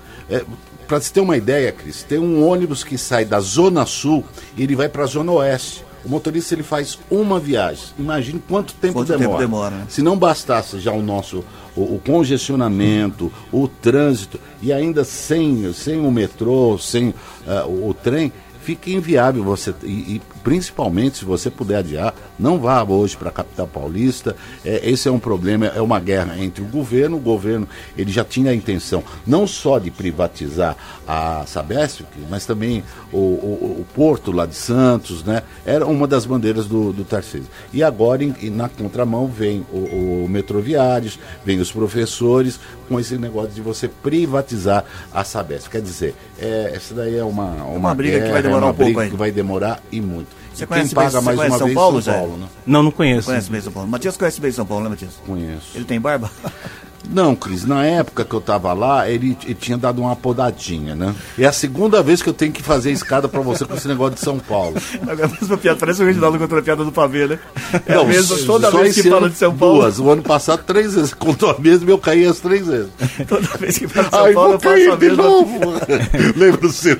[0.87, 4.23] para você ter uma ideia, Cris, tem um ônibus que sai da Zona Sul
[4.55, 5.83] e ele vai para a Zona Oeste.
[6.05, 7.85] O motorista ele faz uma viagem.
[7.97, 9.39] Imagine quanto tempo Quanto tempo demora.
[9.39, 9.85] demora, né?
[9.89, 11.43] Se não bastasse já o nosso
[11.75, 17.13] o, o congestionamento, o trânsito e ainda sem, sem o metrô, sem
[17.47, 19.73] ah, o, o trem, fica inviável você.
[19.83, 24.36] E, e principalmente se você puder adiar, não vá hoje para a capital paulista.
[24.63, 27.17] É, esse é um problema, é uma guerra entre o governo.
[27.17, 30.77] O governo ele já tinha a intenção não só de privatizar
[31.08, 35.41] a Sabesp, mas também o, o, o porto lá de Santos, né?
[35.65, 37.49] Era uma das bandeiras do, do Tarcísio.
[37.73, 43.51] E agora, em, na contramão, vem o, o Metroviários, vem os professores com esse negócio
[43.51, 45.71] de você privatizar a Sabesp.
[45.71, 48.65] Quer dizer, é, essa daí é uma, uma, uma briga guerra, que vai demorar é
[48.65, 50.35] uma um pouco briga que vai demorar e muito.
[50.55, 52.19] Você conhece quem paga bem- mais você conhece uma São vez Paulo, São Zé?
[52.19, 52.47] Paulo, né?
[52.65, 53.25] Não, não conheço.
[53.27, 53.89] Conhece bem São Paulo.
[53.89, 55.11] Matias conhece bem São Paulo, né, Matias?
[55.25, 55.67] Conheço.
[55.75, 56.31] Ele tem barba?
[57.11, 61.13] Não, Cris, na época que eu tava lá, ele, ele tinha dado uma podadinha, né?
[61.37, 64.15] É a segunda vez que eu tenho que fazer escada pra você com esse negócio
[64.15, 64.75] de São Paulo.
[65.07, 67.39] É a mesma piada, parece o Reginaldo contra a piada do pavê, né?
[67.85, 69.99] É Não, mesma, só toda vez que fala de São Paulo, Duas.
[69.99, 71.13] O ano passado, três vezes.
[71.15, 72.89] Contou a mesma e eu caí as três vezes.
[73.27, 75.23] toda vez que fala de São Ai, Paulo, eu faço a de mesma.
[75.23, 75.59] novo.
[76.35, 76.97] Lembra o seu...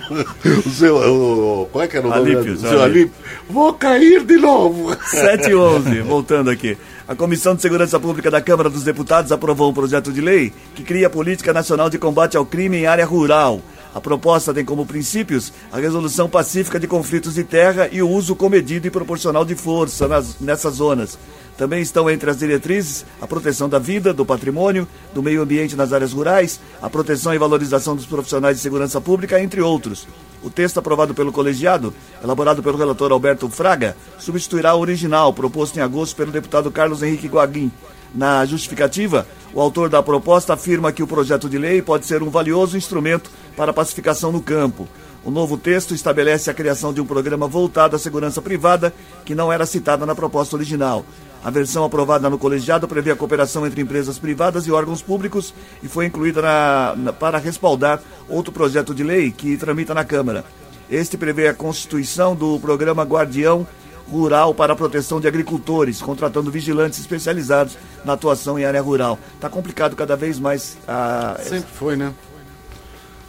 [0.66, 2.36] O seu o, qual é que era o nome?
[2.36, 3.12] Alípio, O seu seu Alípio.
[3.50, 4.96] Vou cair de novo.
[5.06, 6.78] 7 e 11, voltando aqui.
[7.08, 10.82] A Comissão de Segurança Pública da Câmara dos Deputados aprovou um projeto de lei que
[10.84, 13.62] cria a Política Nacional de Combate ao Crime em área rural.
[13.94, 18.36] A proposta tem como princípios a resolução pacífica de conflitos de terra e o uso
[18.36, 21.18] comedido e proporcional de força nas- nessas zonas.
[21.56, 25.94] Também estão entre as diretrizes a proteção da vida, do patrimônio, do meio ambiente nas
[25.94, 30.08] áreas rurais, a proteção e valorização dos profissionais de segurança pública, entre outros.
[30.46, 31.92] O texto aprovado pelo colegiado,
[32.24, 37.28] elaborado pelo relator Alberto Fraga, substituirá o original proposto em agosto pelo deputado Carlos Henrique
[37.28, 37.72] Guaguin.
[38.14, 42.30] Na justificativa, o autor da proposta afirma que o projeto de lei pode ser um
[42.30, 44.88] valioso instrumento para a pacificação no campo.
[45.26, 48.94] O novo texto estabelece a criação de um programa voltado à segurança privada,
[49.26, 51.04] que não era citada na proposta original.
[51.46, 55.54] A versão aprovada no colegiado prevê a cooperação entre empresas privadas e órgãos públicos
[55.84, 60.44] e foi incluída na- na- para respaldar outro projeto de lei que tramita na Câmara.
[60.90, 63.66] Este prevê a constituição do programa Guardião
[64.10, 69.18] Rural para a proteção de agricultores, contratando vigilantes especializados na atuação em área rural.
[69.36, 72.12] Está complicado cada vez mais ah, Sempre foi, né?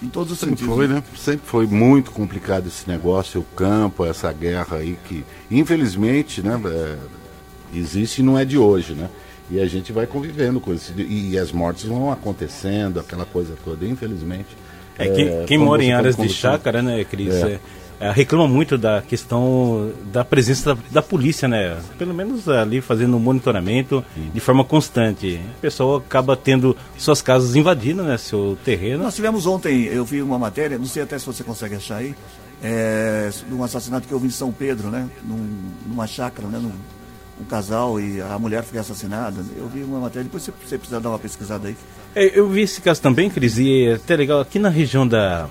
[0.02, 0.74] em todos os Sempre sentidos.
[0.74, 1.02] foi, né?
[1.16, 6.96] Sempre foi muito complicado esse negócio, o campo, essa guerra aí que, infelizmente, né, é,
[7.74, 9.08] existe e não é de hoje, né?
[9.50, 10.92] E a gente vai convivendo com isso.
[10.98, 14.48] E, as mortes vão acontecendo, aquela coisa toda, infelizmente.
[14.98, 17.52] É, quem, É, quem mora em áreas de chácara, né, Cris, É.
[17.52, 17.60] é,
[18.08, 21.78] é, reclama muito da questão da presença da, da polícia, né?
[21.96, 25.40] Pelo menos ali fazendo um monitoramento de forma constante.
[25.58, 28.18] O pessoal acaba tendo suas casas invadidas, né?
[28.18, 29.04] Seu terreno.
[29.04, 32.14] Nós tivemos ontem, eu vi uma matéria, não sei até se você consegue achar aí,
[32.62, 35.08] é, de um assassinato que houve em São Pedro, né?
[35.24, 36.58] Num- numa chácara, né?
[36.58, 36.72] Num,
[37.40, 39.44] um casal e a mulher foi assassinada.
[39.56, 41.76] Eu vi uma matéria, depois você, você precisa dar uma pesquisada aí.
[42.14, 45.48] É, eu vi esse caso também, Cris, e é até legal, aqui na região da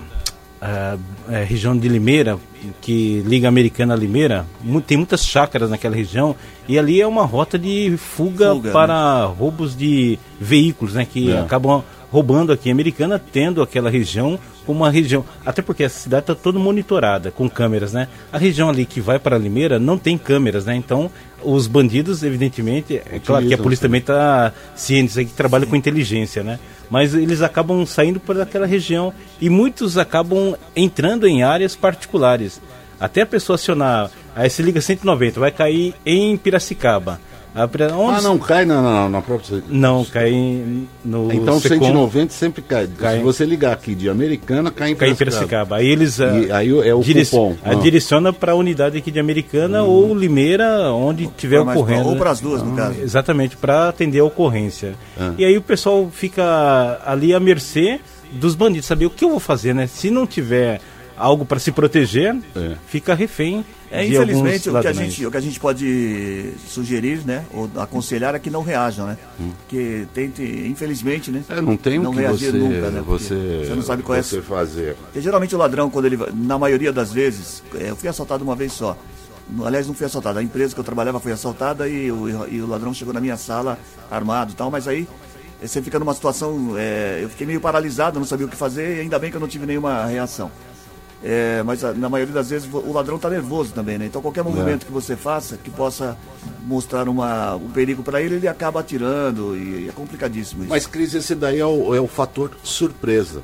[0.60, 0.96] a,
[1.30, 2.38] é, região de Limeira,
[2.80, 4.46] que liga a Americana a Limeira,
[4.86, 6.34] tem muitas chácaras naquela região,
[6.66, 11.38] e ali é uma rota de fuga, Fuga, para roubos de veículos, né, que É.
[11.40, 16.24] acabam roubando aqui a Americana, tendo aquela região como uma região, até porque essa cidade
[16.24, 18.08] está toda monitorada com câmeras, né?
[18.32, 20.74] A região ali que vai para Limeira não tem câmeras, né?
[20.74, 21.10] Então,
[21.42, 25.76] os bandidos, evidentemente, é claro que a Utilizam, polícia também está ciente, que trabalha com
[25.76, 26.58] inteligência, né?
[26.90, 32.60] Mas eles acabam saindo por aquela região e muitos acabam entrando em áreas particulares.
[32.98, 37.20] Até a pessoa acionar, aí se liga 190, vai cair em Piracicaba.
[37.56, 39.62] A Pira- onde Ah, não cai na, na, na própria.
[39.66, 40.30] Não, cai
[41.02, 42.86] no Então Secom, 190 sempre cai.
[42.98, 43.16] Cai.
[43.16, 45.46] Se você ligar aqui de Americana, cai em cai em Piracicaba.
[45.46, 45.76] Piracicaba.
[45.76, 47.56] Aí eles ah, E aí é o direc- cupom.
[47.64, 47.74] ah, Ah.
[47.76, 52.06] direciona para a unidade aqui de Americana ou Limeira, onde tiver Pra mais- ocorrendo.
[52.08, 52.18] Ou né?
[52.18, 53.00] para as duas, no caso.
[53.00, 54.94] Exatamente, para atender a ocorrência.
[55.18, 55.32] Ah.
[55.38, 58.00] E aí o pessoal fica ali à mercê
[58.32, 59.86] dos bandidos, saber o que eu vou fazer, né?
[59.86, 60.78] Se não tiver
[61.16, 62.72] algo para se proteger, É.
[62.86, 63.64] fica refém.
[63.90, 67.44] É, infelizmente, o que, a gente, o que a gente pode sugerir, né?
[67.52, 69.16] Ou aconselhar é que não reajam, né?
[69.68, 71.44] Que tente, infelizmente, né?
[71.48, 73.02] É, não tem não que reagir você, nunca, né?
[73.06, 74.22] Você, você não sabe qual é.
[74.22, 74.96] você fazer.
[74.96, 78.56] Porque geralmente o ladrão, quando ele na maioria das vezes, é, eu fui assaltado uma
[78.56, 78.96] vez só.
[79.64, 80.38] Aliás, não fui assaltado.
[80.40, 83.36] A empresa que eu trabalhava foi assaltada e o, e o ladrão chegou na minha
[83.36, 83.78] sala
[84.10, 85.06] armado e tal, mas aí
[85.62, 86.74] eh, você fica numa situação.
[86.76, 89.40] é, eu fiquei meio paralisado, não sabia o que fazer e ainda bem que eu
[89.40, 90.50] não tive nenhuma reação.
[91.24, 94.06] É, mas a- na maioria das vezes o ladrão está nervoso também, né?
[94.06, 96.16] Então qualquer movimento que você faça que possa
[96.62, 100.70] mostrar uma, um perigo para ele, ele acaba atirando e é complicadíssimo isso.
[100.70, 103.42] Mas, Cris, esse daí é o, é o fator surpresa.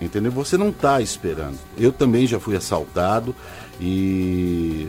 [0.00, 0.30] Entendeu?
[0.30, 1.58] Você não está esperando.
[1.76, 3.34] Eu também já fui assaltado
[3.80, 4.88] e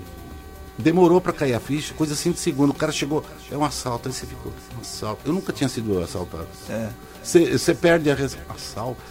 [0.77, 2.69] demorou para cair a ficha, coisa assim de segundo.
[2.69, 5.21] O cara chegou, é um assalto, aí você ficou, um assalto.
[5.25, 6.47] Eu nunca tinha sido assaltado.
[6.69, 6.89] É.
[7.23, 8.15] Você perde a.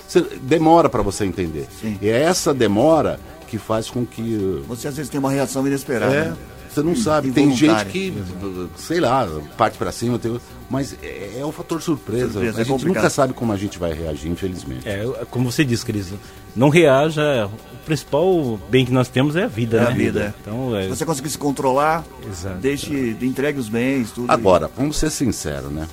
[0.06, 1.66] Cê- demora para você entender.
[1.80, 1.98] Sim.
[2.00, 5.66] E é essa demora que faz com que uh, Você às vezes tem uma reação
[5.66, 6.14] inesperada.
[6.14, 6.36] É, né?
[6.70, 7.30] Você não sabe.
[7.32, 8.14] Tem gente que,
[8.76, 10.38] sei lá, parte pra cima, tem...
[10.68, 12.32] mas é, é o fator surpresa.
[12.32, 12.96] Surpresa, a é gente complicado.
[12.96, 14.86] nunca sabe como a gente vai reagir, infelizmente.
[14.88, 16.12] É, como você disse, Cris,
[16.54, 17.46] não reaja.
[17.46, 19.86] O principal bem que nós temos é a vida, É né?
[19.86, 20.34] a vida, é.
[20.42, 22.58] Então, é, Se você conseguir se controlar, Exato.
[22.58, 24.30] deixe, entregue os bens, tudo.
[24.30, 25.88] Agora, vamos ser sinceros, né?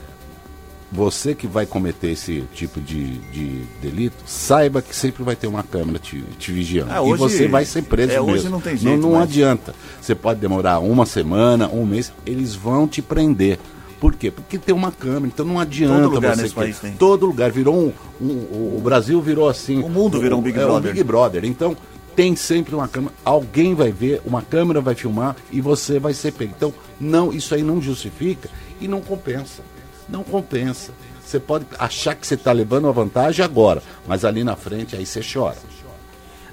[0.91, 5.63] Você que vai cometer esse tipo de, de delito, saiba que sempre vai ter uma
[5.63, 6.93] câmera te, te vigiando.
[6.93, 8.31] E hoje- você vai ser preso é, mesmo.
[8.31, 9.29] hoje não tem jeito Não, não mais.
[9.29, 9.73] adianta.
[9.99, 13.57] Você pode demorar uma semana, um mês, eles vão te prender.
[13.99, 14.29] Por quê?
[14.29, 16.93] Porque tem uma câmera, então não adianta Todo lugar você que- país tem.
[16.93, 17.91] Todo lugar virou um,
[18.23, 19.81] um- o- o Brasil virou assim.
[19.81, 20.91] O mundo virou um Big é, Brother.
[20.93, 21.45] Big Brother.
[21.45, 21.75] Então
[22.15, 26.31] tem sempre uma câmera, alguém vai ver, uma câmera vai filmar e você vai ser
[26.31, 26.53] pego.
[26.55, 28.47] Então não, isso aí não justifica
[28.79, 29.63] e não compensa.
[30.07, 30.91] Não compensa.
[31.25, 35.05] Você pode achar que você está levando uma vantagem agora, mas ali na frente aí
[35.05, 35.57] você chora.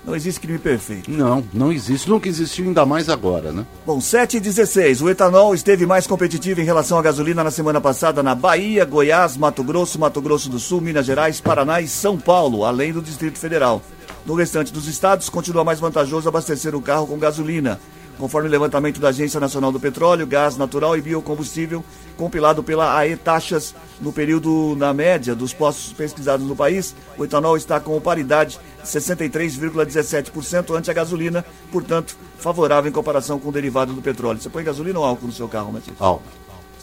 [0.04, 1.08] Não existe crime perfeito.
[1.08, 3.64] Não, não existe, nunca existiu, ainda mais agora, né?
[3.86, 5.00] Bom, 7 e 16.
[5.00, 9.36] O etanol esteve mais competitivo em relação à gasolina na semana passada na Bahia, Goiás,
[9.36, 13.38] Mato Grosso, Mato Grosso do Sul, Minas Gerais, Paraná e São Paulo, além do Distrito
[13.38, 13.80] Federal.
[14.26, 17.78] No restante dos estados, continua mais vantajoso abastecer o carro com gasolina.
[18.18, 21.85] Conforme o levantamento da Agência Nacional do Petróleo, Gás Natural e Biocombustível,
[22.16, 27.57] compilado pela AE Taxas, no período, na média, dos postos pesquisados no país, o etanol
[27.57, 33.92] está com paridade de 63,17% ante a gasolina, portanto, favorável em comparação com o derivado
[33.92, 34.40] do petróleo.
[34.40, 35.96] Você põe gasolina ou álcool no seu carro, Matias?
[35.98, 36.22] Álcool.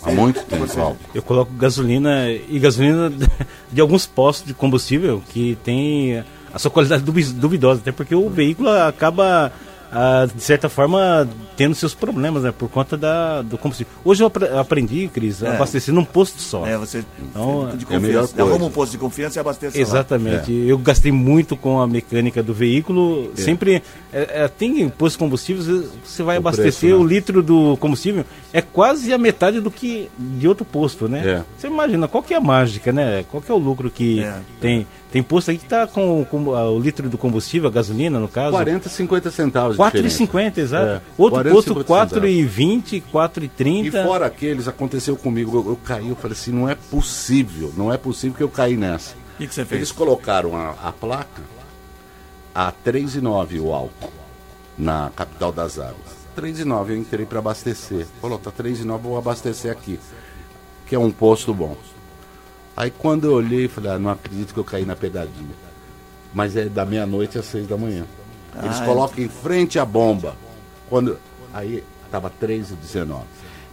[0.01, 0.97] Há muito tempo, álcool.
[1.13, 3.11] Eu coloco gasolina e gasolina
[3.71, 8.69] de alguns postos de combustível que tem a sua qualidade duvidosa, até porque o veículo
[8.69, 9.51] acaba,
[9.91, 11.27] ah, de certa forma,
[11.59, 13.91] tendo seus problemas, né, por conta da, do combustível.
[14.05, 15.55] Hoje eu apre- aprendi, Cris, a É.
[15.57, 16.65] abastecer num posto só.
[16.65, 18.33] É, você Então, de é confiança.
[18.33, 18.49] coisa.
[18.49, 19.81] Arruma um posto de confiança e abastece lá.
[19.81, 20.53] Exatamente.
[20.53, 23.29] Eu gastei muito com a mecânica do veículo.
[23.37, 23.41] É.
[23.41, 26.93] Sempre é, é, tem posto de combustível, você vai O abastecer preço, né?
[26.93, 31.19] o litro do combustível é quase a metade do que de outro posto, né?
[31.27, 31.43] É.
[31.57, 33.25] Você imagina qual que é a mágica, né?
[33.29, 34.33] Qual que é o lucro que É.
[34.61, 34.87] tem?
[35.11, 38.27] Tem posto aí que tá com, com, ah, o litro do combustível, a gasolina no
[38.27, 38.51] caso.
[38.51, 39.71] 40, 50 centavos.
[39.71, 40.85] de 4,50, exato.
[40.85, 43.85] É, Outro 40, posto 50 4,20, 4,30.
[43.85, 47.91] E fora aqueles, aconteceu comigo, eu, eu caí, eu falei assim, não é possível, não
[47.91, 49.15] é possível que eu caí nessa.
[49.15, 49.79] O que, que você fez?
[49.79, 51.41] Eles colocaram a, a placa
[52.53, 54.11] a 3,9 o álcool
[54.77, 56.19] na capital das águas.
[56.37, 58.05] 3,9 eu entrei para abastecer.
[58.21, 59.99] Falou, tá 3,9 vou abastecer aqui,
[60.85, 61.75] que é um posto bom.
[62.75, 65.55] Aí quando eu olhei, falei, ah, não acredito que eu caí na pegadinha.
[66.33, 68.05] Mas é da meia-noite às seis da manhã.
[68.63, 70.35] Eles Ah, colocam em frente à bomba.
[70.89, 71.17] Quando
[71.53, 73.21] aí tava 3,19.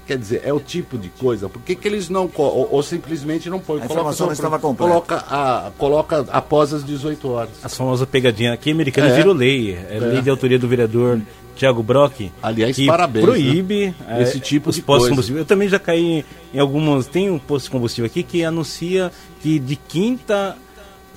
[0.07, 1.49] Quer dizer, é o tipo de coisa.
[1.49, 2.31] Por que, que eles não.
[2.37, 3.83] Ou, ou simplesmente não põem?
[3.83, 4.89] A informação não só- estava completa.
[4.93, 7.51] Coloca, a, coloca após as 18 horas.
[7.65, 8.55] As famosas pegadinhas.
[8.55, 9.17] Aqui americana É.
[9.17, 9.75] virou lei.
[9.75, 11.21] É, lei de autoria do vereador
[11.57, 12.31] Tiago Brock.
[12.41, 14.19] Aliás, que parabéns, proíbe né?
[14.21, 15.11] é, Esse tipo os de postos coisa.
[15.11, 15.41] combustível.
[15.43, 17.09] Eu também já caí em algumas.
[17.09, 19.11] Tem um posto de combustível aqui que anuncia
[19.43, 20.57] que de quinta.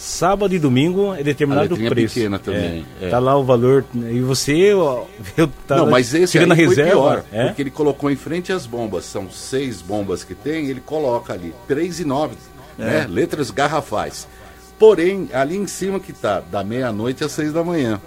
[0.02, 2.14] Sábado e domingo é determinado A o preço.
[2.16, 3.10] pequena também, É, é.
[3.10, 3.84] Tá lá o valor.
[3.94, 4.74] E você.
[4.74, 5.04] ó,
[5.36, 6.92] Eu tá não, mas esse na foi reserva.
[6.92, 7.48] pior, é?
[7.48, 9.04] porque ele colocou em frente às bombas.
[9.04, 12.36] São seis bombas que tem, ele coloca ali 3 e 9,
[12.80, 12.84] É.
[12.86, 13.08] né?
[13.10, 14.26] Letras garrafais.
[14.80, 18.00] Porém, ali em cima que tá, da meia-noite às seis da manhã.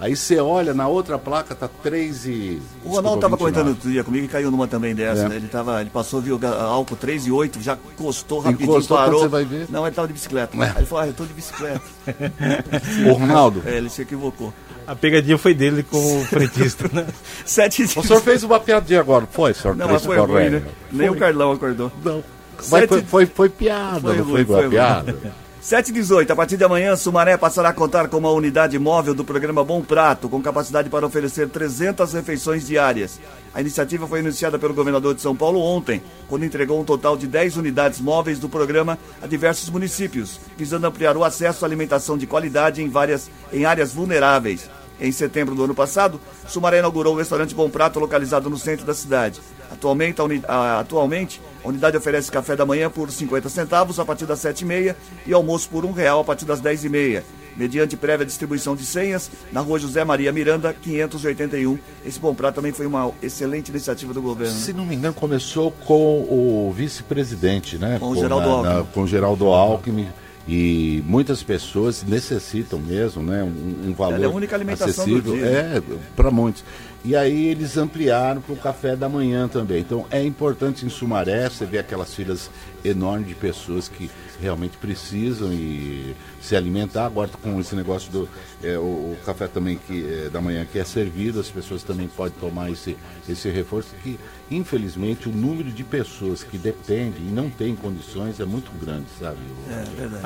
[0.00, 2.62] Aí você olha, na outra placa tá 3 e...
[2.82, 3.70] O Ronaldo estava comentando 29.
[3.76, 5.24] outro dia comigo e caiu numa também dessa.
[5.26, 5.28] É.
[5.28, 5.36] né?
[5.36, 9.20] Ele, tava, ele passou, viu álcool 3 e 8, já encostou rapidinho, Encostou, parou.
[9.20, 9.66] você vai ver?
[9.68, 10.56] Não, ele estava de bicicleta.
[10.56, 10.62] É.
[10.62, 11.82] Aí ele falou, ah, eu tô de bicicleta.
[13.10, 14.54] Ô, Ronaldo, É, ele se equivocou.
[14.86, 17.06] A pegadinha foi dele com o frentista, né?
[17.44, 20.62] 7 o senhor fez uma piadinha agora, foi, senhor Não, mas foi ruim, né?
[20.90, 21.92] Nem o Carlão acordou.
[22.02, 22.24] Não.
[22.56, 25.16] Mas Sete- foi, foi, foi piada, Foi não ruim, foi foi piada.
[25.70, 29.14] 7 e 18, a partir de amanhã, Sumaré passará a contar com uma unidade móvel
[29.14, 33.20] do programa Bom Prato, com capacidade para oferecer 300 refeições diárias.
[33.54, 37.28] A iniciativa foi anunciada pelo governador de São Paulo ontem, quando entregou um total de
[37.28, 42.26] 10 unidades móveis do programa a diversos municípios, visando ampliar o acesso à alimentação de
[42.26, 44.68] qualidade em, várias, em áreas vulneráveis.
[45.00, 48.92] Em setembro do ano passado, Sumaré inaugurou o restaurante Bom Prato, localizado no centro da
[48.92, 49.40] cidade.
[49.70, 54.04] Atualmente a, uni- a- atualmente, a unidade oferece café da manhã por 50 centavos a
[54.04, 54.94] partir das 7h30
[55.26, 57.22] e almoço por R$ 1 real a partir das 10h30.
[57.56, 61.78] Mediante prévia distribuição de senhas, na rua José Maria Miranda, 581.
[62.06, 64.54] Esse Bom Prato também foi uma excelente iniciativa do governo.
[64.54, 64.60] né?
[64.60, 67.98] Se não me engano, começou com o vice-presidente, né?
[67.98, 68.86] Com o Geraldo Alckmin.
[68.94, 70.08] com o Geraldo Alckmin.
[70.52, 73.44] E muitas pessoas necessitam mesmo, né?
[73.44, 75.34] Um, um valor é a única alimentação acessível.
[75.34, 75.46] dia.
[75.46, 75.82] É,
[76.16, 76.64] para muitos.
[77.04, 79.78] E aí eles ampliaram para o café da manhã também.
[79.78, 82.50] Então é importante em Sumaré, você vê aquelas filas
[82.84, 84.10] enormes de pessoas que
[84.40, 87.06] realmente precisam e se alimentar.
[87.06, 88.28] Agora com esse negócio do
[88.62, 92.08] é, o, o café também que é, da manhã que é servido, as pessoas também
[92.08, 92.96] podem tomar esse,
[93.28, 94.18] esse reforço que
[94.50, 99.38] infelizmente o número de pessoas que dependem e não têm condições é muito grande, sabe?
[99.68, 99.72] O-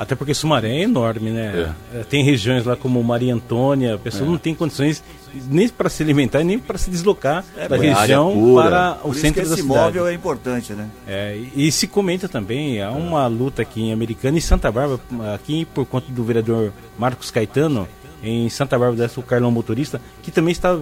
[0.01, 1.73] Até porque Sumaré é enorme, né?
[1.93, 5.03] É, Tem regiões lá como Maria Antônia, a pessoa não tem condições
[5.49, 8.63] nem para se alimentar e nem para se deslocar da é área região pura.
[8.69, 9.79] para o Por isso que centro da esse cidade.
[9.79, 10.89] imóvel é importante, né?
[11.07, 14.99] É, e e se comenta também, há uma luta aqui em Americana e Santa Bárbara,
[15.33, 17.87] aqui por conta do vereador Marcos Caetano,
[18.23, 20.75] em Santa Bárbara dessa o Carlão Motorista, que também está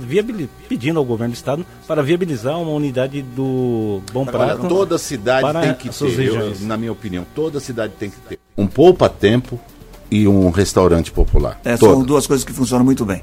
[0.70, 4.68] pedindo ao governo do estado para viabilizar uma unidade do Bom Prato.
[4.68, 8.39] Toda cidade para tem que ter, eu- na minha opinião, toda cidade tem que ter
[8.58, 9.60] um poupa-tempo
[10.10, 11.60] e um restaurante popular.
[11.66, 13.22] É, são duas coisas que funcionam muito bem.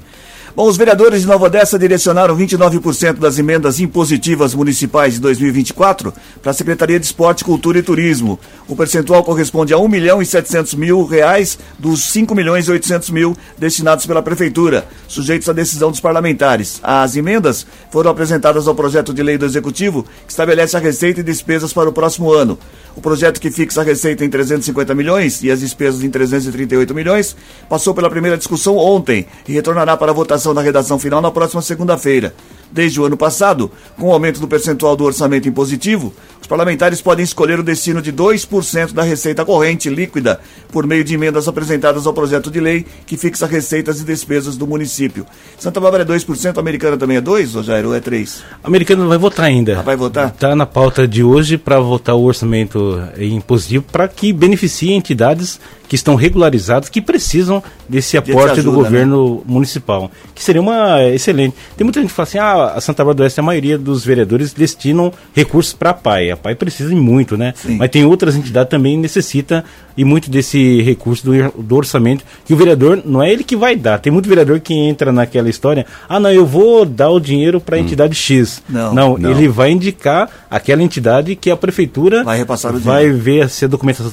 [0.53, 6.51] Bom, os vereadores de Nova Odessa direcionaram 29% das emendas impositivas municipais de 2024 para
[6.51, 8.37] a Secretaria de Esporte, Cultura e Turismo.
[8.67, 13.11] O percentual corresponde a 1 milhão e 700 mil reais dos 5 milhões e 800
[13.11, 16.81] mil destinados pela Prefeitura, sujeitos à decisão dos parlamentares.
[16.83, 21.23] As emendas foram apresentadas ao projeto de lei do Executivo, que estabelece a receita e
[21.23, 22.59] despesas para o próximo ano.
[22.93, 27.37] O projeto que fixa a receita em 350 milhões e as despesas em 338 milhões
[27.69, 31.61] passou pela primeira discussão ontem e retornará para a votação da redação final na próxima
[31.61, 32.33] segunda-feira.
[32.71, 33.69] Desde o ano passado,
[33.99, 38.11] com o aumento do percentual do orçamento impositivo, os parlamentares podem escolher o destino de
[38.11, 43.15] 2% da receita corrente líquida por meio de emendas apresentadas ao projeto de lei que
[43.15, 45.25] fixa receitas e despesas do município.
[45.57, 48.41] Santa Bárbara é 2%, a americana também é 2%, ou Jair, ou é 3%?
[48.65, 49.79] O americano vai votar ainda.
[49.79, 50.27] Ah, vai votar?
[50.27, 55.57] Está na pauta de hoje para votar o orçamento impositivo para que beneficie entidades
[55.91, 60.09] que estão regularizadas, que precisam desse aporte do ajuda, governo municipal.
[60.33, 61.53] Que seria uma excelente.
[61.75, 64.05] Tem muita gente que fala assim: ah, a Santa Bárbara do Oeste, a maioria dos
[64.05, 66.31] vereadores destinam recursos para a PAI.
[66.31, 67.53] A PAI precisa muito, né?
[67.55, 67.77] Sim.
[67.77, 69.63] Mas tem outras entidades também necessita
[69.95, 72.23] e muito desse recurso do, do orçamento.
[72.45, 73.99] Que o vereador, não é ele que vai dar.
[73.99, 77.75] Tem muito vereador que entra naquela história: ah, não, eu vou dar o dinheiro para
[77.75, 78.61] a entidade X.
[78.69, 78.93] Não.
[78.93, 79.31] não, Não.
[79.31, 83.67] ele vai indicar aquela entidade que a prefeitura Vai repassar o vai ver se a
[83.67, 84.11] documentação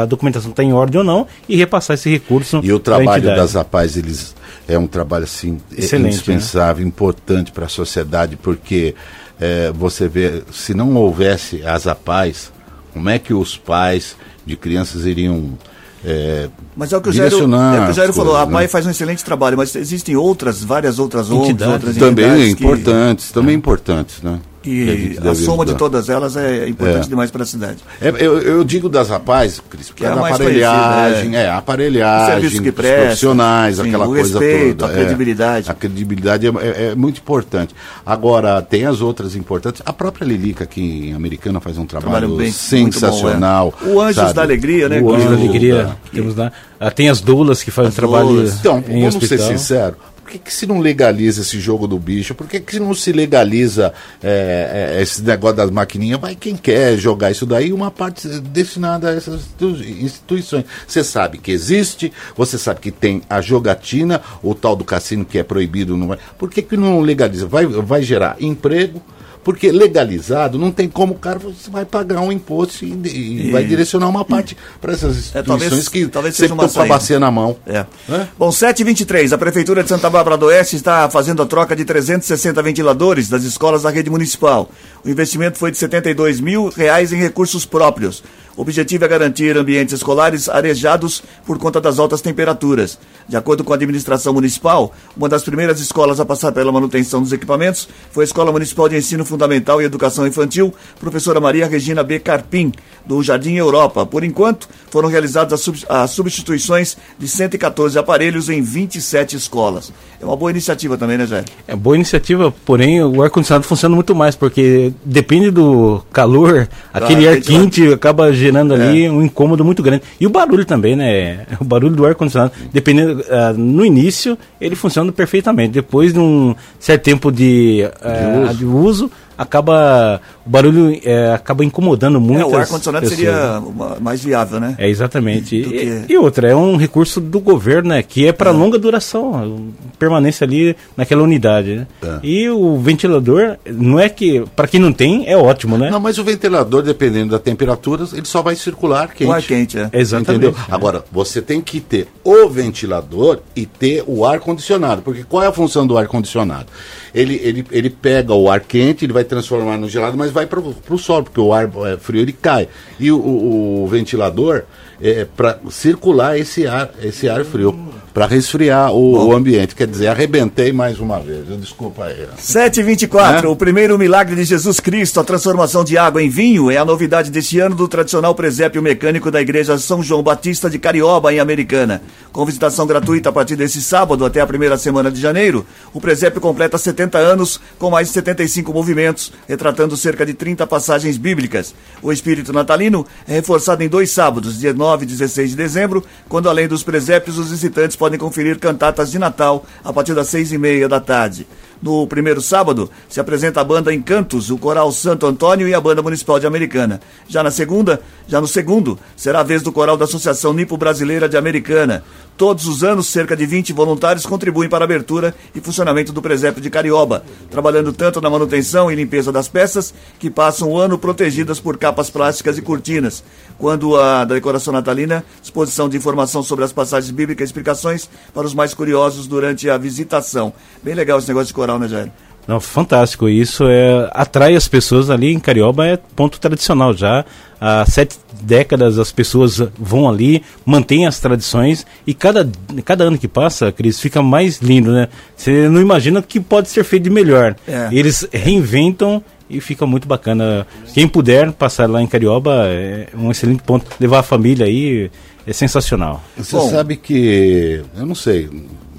[0.00, 3.56] a documentação está em ordem ou não e repassar esse recurso E o trabalho das
[3.56, 4.34] APAES, eles
[4.68, 8.94] é um trabalho assim Excelente, indispensável, importante para a sociedade, porque
[9.40, 12.52] é, você vê, se não houvesse as APAES,
[12.92, 15.56] como é que os pais de crianças iriam
[16.04, 18.46] é, Mas é o que o Jairo, direcionar é o que o Jairo falou, a
[18.46, 18.52] né?
[18.52, 21.74] PAI faz um excelente trabalho, mas existem outras, várias outras ONGs, Entidades.
[21.74, 24.38] outras também entidades que- importantes, também importantes, né?
[24.64, 25.78] A E a deve soma de ajudar.
[25.78, 27.08] todas elas é importante É.
[27.08, 27.78] demais para a cidade.
[28.00, 31.48] É, eu, eu digo das rapazes, Cris, porque Que é a a mais aparelhagem, é,
[31.50, 34.92] a O aparelhagem, que os presta, profissionais, sim, aquela o coisa respeito, toda.
[34.92, 34.98] a é.
[35.00, 35.70] credibilidade.
[35.70, 37.74] a credibilidade é, é- é muito importante.
[38.04, 39.82] Agora, tem as outras importantes.
[39.86, 43.74] A própria Lilica aqui em Americana faz um trabalho, Trabalho bem, sensacional.
[43.82, 43.94] bom, é.
[43.94, 44.34] O Anjos sabe?
[44.34, 46.52] da Alegria, né, O que- Anjo da Anjos Alegria da- que temos lá.
[46.78, 48.54] Ah, tem as doulas que fazem As trabalho doulas.
[48.58, 49.38] Então, em vamos hospital.
[49.46, 49.96] ser sinceros.
[50.30, 52.36] Que, que se não legaliza esse jogo do bicho?
[52.36, 56.20] Por que, que não se legaliza é, é, esse negócio das maquininhas?
[56.20, 60.64] Vai quem quer jogar isso daí, uma parte destinada a essas institu- instituições.
[60.86, 65.36] Você sabe que existe, você sabe que tem a jogatina, o tal do cassino que
[65.36, 65.96] é proibido.
[65.96, 66.18] Não vai.
[66.38, 67.46] Por que, que não legaliza?
[67.46, 69.02] Vai, vai gerar emprego.
[69.42, 73.64] Porque legalizado, não tem como o cara você vai pagar um imposto e, e vai
[73.64, 77.30] direcionar uma parte para essas instituições talvez- que talvez sempre estão com a bacia na
[77.30, 77.56] mão.
[77.66, 77.86] É.
[78.08, 78.28] Hã?
[78.38, 82.62] Bom, 7h23, a Prefeitura de Santa Bárbara do Oeste está fazendo a troca de 360
[82.62, 84.68] ventiladores das escolas da rede municipal.
[85.04, 88.22] O investimento foi de 72 mil reais em recursos próprios.
[88.56, 92.98] O objetivo é garantir ambientes escolares arejados por conta das altas temperaturas.
[93.26, 97.32] De acordo com a administração municipal, uma das primeiras escolas a passar pela manutenção dos
[97.32, 102.18] equipamentos foi a Escola Municipal de Ensino Fundamental e Educação Infantil, professora Maria Regina B.
[102.18, 102.72] Carpim,
[103.06, 104.04] do Jardim Europa.
[104.04, 109.90] Por enquanto, foram realizadas as sub- as substituições de 114 aparelhos em 27 escolas.
[110.20, 111.44] É uma boa iniciativa também, né, Jair?
[111.66, 117.32] É boa iniciativa, porém o ar-condicionado funciona muito mais, porque depende do calor, aquele Ah,
[117.32, 119.10] ar quente acaba gerando ali É.
[119.10, 120.02] um incômodo muito grande.
[120.20, 121.46] E o barulho também, né?
[121.60, 125.72] O barulho do ar-condicionado, dependendo, ah, no início ele funciona perfeitamente.
[125.72, 129.10] Depois de um certo tempo de, ah, de uso,
[129.40, 132.42] acaba o barulho é, acaba incomodando muito.
[132.42, 134.74] É, o ar-condicionado seria uma, mais viável, né?
[134.76, 135.56] É, exatamente.
[135.56, 136.12] E, que...
[136.12, 138.02] e, outra, é um recurso do governo, né?
[138.02, 138.52] Que é para é.
[138.52, 139.68] longa duração,
[139.98, 141.76] permanência ali naquela unidade.
[141.76, 141.86] Né?
[142.02, 142.18] É.
[142.22, 145.88] E o ventilador, não é que, para quem não tem, é ótimo, né?
[145.88, 149.30] Não, mas o ventilador, dependendo da temperatura, ele só vai circular quente.
[149.30, 149.88] O ar quente, é.
[149.92, 150.46] Exatamente.
[150.46, 150.62] Entendeu?
[150.68, 150.74] É.
[150.74, 155.00] Agora, você tem que ter o ventilador e ter o ar-condicionado.
[155.00, 156.66] Porque qual é a função do ar-condicionado?
[157.14, 160.60] Ele, ele, ele pega o ar quente, ele vai transformar no gelado, mas vai para
[160.60, 162.68] o solo, porque o ar é frio ele cai.
[162.98, 164.64] E o, o, o ventilador
[165.02, 169.74] é para circular esse ar, esse ar frio para resfriar o, o, ambiente.
[169.74, 171.46] Quer dizer, arrebentei mais uma vez.
[171.60, 172.26] Desculpa aí.
[172.36, 173.50] 724, é?
[173.50, 177.30] o primeiro milagre de Jesus Cristo, a transformação de água em vinho, é a novidade
[177.30, 182.02] deste ano do tradicional presépio mecânico da Igreja São João Batista de Carioba, em Americana.
[182.32, 186.40] Com visitação gratuita a partir desse sábado até a primeira semana de janeiro, o presépio
[186.40, 191.74] completa 70 anos, com mais de 75 movimentos, retratando cerca de 30 passagens bíblicas.
[192.02, 196.48] O espírito natalino é reforçado em dois sábados, dia 9 e 16 de dezembro, quando
[196.48, 200.58] além dos presépios, os visitantes podem conferir cantatas de Natal a partir das seis e
[200.58, 201.46] meia da tarde.
[201.80, 206.02] No primeiro sábado, se apresenta a banda Encantos, o Coral Santo Antônio e a Banda
[206.02, 207.00] Municipal de Americana.
[207.26, 211.28] Já na segunda, já no segundo, será a vez do Coral da Associação Nipo Brasileira
[211.28, 212.04] de Americana.
[212.40, 216.62] Todos os anos, cerca de 20 voluntários contribuem para a abertura e funcionamento do presépio
[216.62, 221.60] de Carioba, trabalhando tanto na manutenção e limpeza das peças, que passam o ano protegidas
[221.60, 223.22] por capas plásticas e cortinas.
[223.58, 228.46] Quando a da decoração natalina, exposição de informação sobre as passagens bíblicas e explicações para
[228.46, 230.50] os mais curiosos durante a visitação.
[230.82, 232.10] Bem legal esse negócio de coral, né, Jair?
[232.48, 233.28] Não, fantástico.
[233.28, 237.24] Isso é, atrai as pessoas ali em Carioba, é ponto tradicional já.
[237.60, 242.48] Há sete décadas as pessoas vão ali, mantêm as tradições e cada,
[242.84, 245.08] cada ano que passa, Cris, fica mais lindo, né?
[245.36, 247.56] Você não imagina que pode ser feito de melhor.
[247.66, 247.88] É.
[247.92, 250.66] Eles reinventam e fica muito bacana.
[250.94, 253.86] Quem puder passar lá em Carioba é um excelente ponto.
[253.98, 255.10] Levar a família aí
[255.46, 256.22] é sensacional.
[256.36, 258.48] Você Bom, sabe que, eu não sei,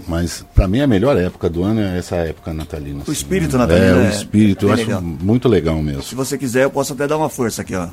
[0.08, 3.00] mas para mim a melhor época do ano é essa época natalina.
[3.00, 3.60] O assim, espírito né?
[3.60, 4.02] natalino.
[4.02, 5.02] É, o espírito, é eu acho legal.
[5.02, 6.04] muito legal mesmo.
[6.04, 7.88] Se você quiser, eu posso até dar uma força aqui, ó.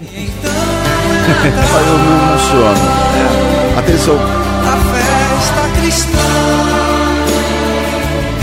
[0.00, 0.50] Então,
[1.80, 2.78] eu me emociono.
[3.16, 3.78] É.
[3.78, 4.16] Atenção.
[4.16, 6.18] A festa cristã.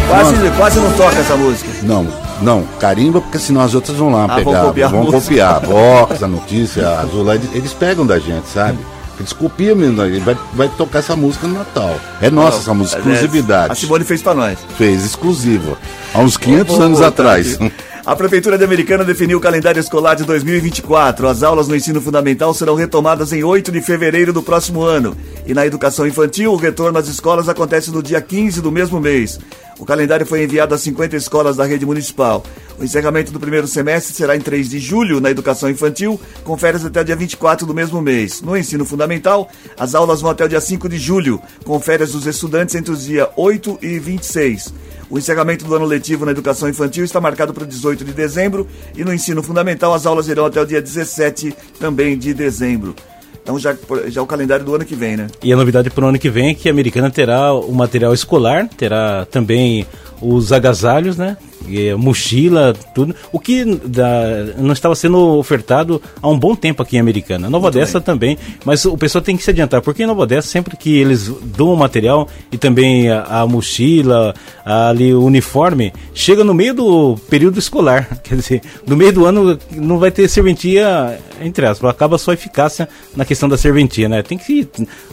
[0.08, 1.70] Quase, quase não toca essa música.
[1.84, 2.08] Não,
[2.42, 4.62] não, carimba, porque senão as outras vão lá ah, pegar.
[4.62, 4.90] Vão copiar.
[4.92, 5.60] Vão copiar.
[5.62, 8.80] Box, a notícia, a Azul, eles pegam da gente, sabe?
[9.20, 11.96] Eles copiam mesmo, ele vai, vai tocar essa música no Natal.
[12.20, 13.74] É nossa essa música, é, exclusividade.
[13.74, 14.58] A Simone fez para nós.
[14.76, 15.78] Fez, exclusiva.
[16.14, 17.60] Há uns 500 anos atrás.
[18.06, 21.26] A Prefeitura de Americana definiu o calendário escolar de 2024.
[21.26, 25.16] As aulas no ensino fundamental serão retomadas em 8 de fevereiro do próximo ano.
[25.48, 29.40] E na educação infantil, o retorno às escolas acontece no dia 15 do mesmo mês.
[29.80, 32.44] O calendário foi enviado a 50 escolas da rede municipal.
[32.78, 36.84] O encerramento do primeiro semestre será em 3 de julho na educação infantil, com férias
[36.84, 38.42] até o dia 24 do mesmo mês.
[38.42, 39.50] No ensino fundamental,
[39.80, 43.06] as aulas vão até o dia 5 de julho, com férias dos estudantes entre os
[43.06, 44.74] dias 8 e 26.
[45.14, 49.04] O encerramento do ano letivo na educação infantil está marcado para 18 de dezembro e
[49.04, 52.96] no ensino fundamental as aulas irão até o dia 17 também de dezembro.
[53.44, 55.28] Então já, já é o calendário do ano que vem, né?
[55.44, 58.12] E a novidade para o ano que vem é que a Americana terá o material
[58.12, 59.86] escolar, terá também
[60.20, 61.38] os agasalhos, né?
[61.68, 63.16] E mochila, tudo.
[63.32, 67.50] O que da, não estava sendo ofertado há um bom tempo aqui em Americana.
[67.50, 68.06] Nova Muito Odessa bem.
[68.06, 71.32] também, mas o pessoal tem que se adiantar, porque em Nova Odessa, sempre que eles
[71.44, 74.34] dão o material e também a, a mochila,
[74.66, 78.08] a, ali o uniforme, chega no meio do período escolar.
[78.24, 82.34] Quer dizer, no meio do ano não vai ter serventia, entre aspas, acaba só a
[82.34, 84.22] eficácia na questão da serventia, né?
[84.22, 84.68] Tem que,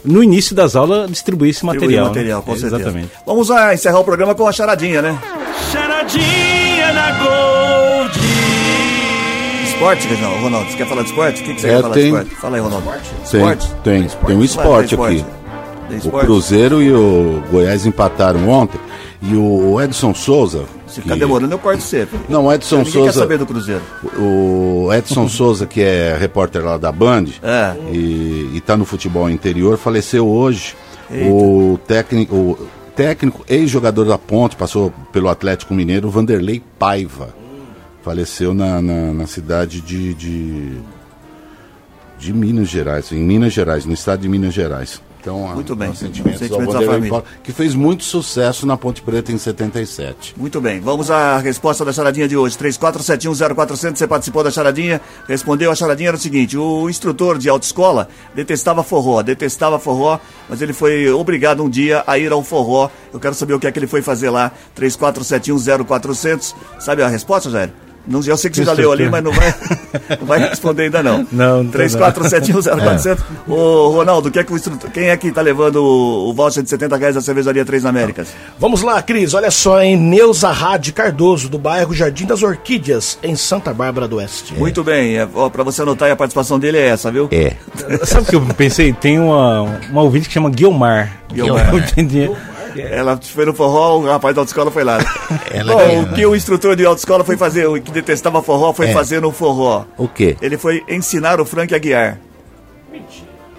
[0.05, 2.07] no início das aulas, distribuir esse material.
[2.07, 2.45] Distribuir material, né?
[2.47, 2.77] com certeza.
[2.77, 3.13] Exatamente.
[3.27, 5.19] Vamos encerrar o programa com a charadinha, né?
[5.73, 8.19] Charadinha na Gold.
[9.65, 10.07] Esporte,
[10.43, 10.71] Ronaldo?
[10.71, 11.43] Você quer falar de esporte?
[11.43, 12.03] O que, que você é, quer falar tem...
[12.03, 12.35] de esporte?
[12.37, 12.87] Fala aí, Ronaldo.
[12.87, 13.75] Tem, esporte?
[13.83, 14.27] Tem, esporte.
[14.27, 15.25] tem um esporte, aqui.
[16.07, 18.81] O Cruzeiro e o Goiás empataram ontem.
[19.23, 20.65] E o Edson Souza.
[20.87, 21.21] Se ficar que...
[21.21, 22.19] demorando, eu corto sempre.
[22.29, 23.13] Não, o Edson Ninguém Souza.
[23.13, 23.83] quer saber do Cruzeiro.
[24.19, 27.75] O Edson Souza, que é repórter lá da Band é.
[27.93, 30.75] e está no futebol interior, faleceu hoje.
[31.11, 31.33] Eita.
[31.33, 32.35] O técnico.
[32.35, 37.35] O, técnico, ex-jogador da Ponte, passou pelo Atlético Mineiro, Vanderlei Paiva.
[38.03, 40.81] Faleceu na, na, na cidade de, de,
[42.19, 45.03] de, Minas Gerais, em Minas Gerais, no estado de Minas Gerais.
[45.21, 45.95] Então, muito bem.
[45.95, 47.23] Sentimentos, sentimentos da família.
[47.43, 50.35] que fez muito sucesso na Ponte Preta em 77.
[50.37, 50.81] Muito bem.
[50.81, 52.57] Vamos à resposta da charadinha de hoje.
[52.57, 55.71] 34710400, você participou da charadinha, respondeu.
[55.71, 60.19] A charadinha era o seguinte: o instrutor de autoescola detestava forró, detestava forró,
[60.49, 62.89] mas ele foi obrigado um dia a ir ao forró.
[63.13, 64.51] Eu quero saber o que é que ele foi fazer lá.
[64.77, 66.55] 34710400.
[66.79, 67.71] Sabe a resposta, Jair?
[68.07, 69.55] Não, eu sei que você já leu ali, mas não vai,
[70.19, 71.27] não vai responder ainda não.
[71.31, 73.19] Não, não 34710400.
[73.47, 76.63] Ô, Ronaldo, quem é, que o instrutor- quem é que tá levando o, o voucher
[76.63, 78.29] de 70 reais da cervejaria Três Américas?
[78.59, 83.37] Vamos lá, Cris, olha só, em Neuza Rade Cardoso, do bairro Jardim das Orquídeas, em
[83.37, 84.55] Santa Bárbara do Oeste.
[84.55, 87.29] Muito bem, é, ó, pra você anotar, e a participação dele é essa, viu?
[87.31, 87.53] É.
[88.05, 88.93] Sabe o que eu pensei?
[88.93, 91.19] Tem uma, uma ouvinte que chama Guilmar.
[91.33, 91.73] Guilmar.
[91.73, 92.31] Eu entendi.
[92.91, 94.99] Ela foi no forró, o rapaz da autoescola foi lá.
[95.51, 98.89] Ela Bom, o que o instrutor de autoescola foi fazer, o que detestava forró, foi
[98.89, 98.93] É.
[98.93, 99.85] fazer no forró.
[99.97, 100.37] O quê?
[100.41, 102.19] Ele foi ensinar o Frank Aguiar.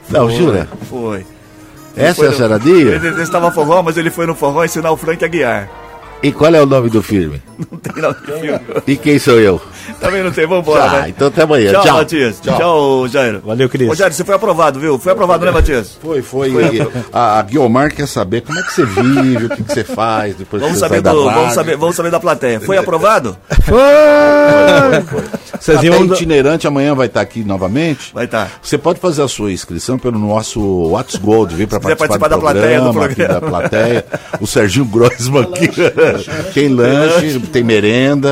[0.10, 0.68] Não, jura?
[0.90, 1.26] Foi.
[1.96, 2.32] Essa é a?
[2.96, 5.70] Ele detestava forró, mas ele foi no forró ensinar o Frank Aguiar.
[6.24, 7.42] E qual é o nome do filme?
[7.72, 8.60] Não tem nada de filme.
[8.88, 9.60] E quem sou eu?
[10.00, 11.10] Também não tem, vambora, Tá, né?
[11.10, 11.72] então até amanhã.
[11.74, 11.98] Tchau, Tchau.
[11.98, 12.40] Matias.
[12.40, 13.42] Tchau, Jairo.
[13.44, 13.90] Valeu, Cris.
[13.90, 14.98] Ô, Jairo, você foi aprovado, viu?
[15.00, 15.98] Foi aprovado, né, Matias?
[16.02, 16.52] Foi, foi.
[17.12, 20.36] A, a Guiomar quer saber como é que você vive, o que, que você faz
[20.36, 22.60] depois Vamos que você saber, do, vamos, saber, vamos saber da plateia.
[22.62, 23.36] Foi aprovado?
[25.60, 28.12] Cezinha, Até vamos dar- itinerante amanhã vai estar aqui novamente.
[28.14, 28.50] Vai estar.
[28.62, 30.60] Você pode fazer a sua inscrição pelo nosso
[30.90, 33.40] Whats Gold, vir para participar, participar do da plateia do programa, aqui programa.
[33.42, 34.06] da plateia.
[34.40, 35.70] O Serginho Grossman aqui.
[36.54, 38.32] tem lanche, tem merenda.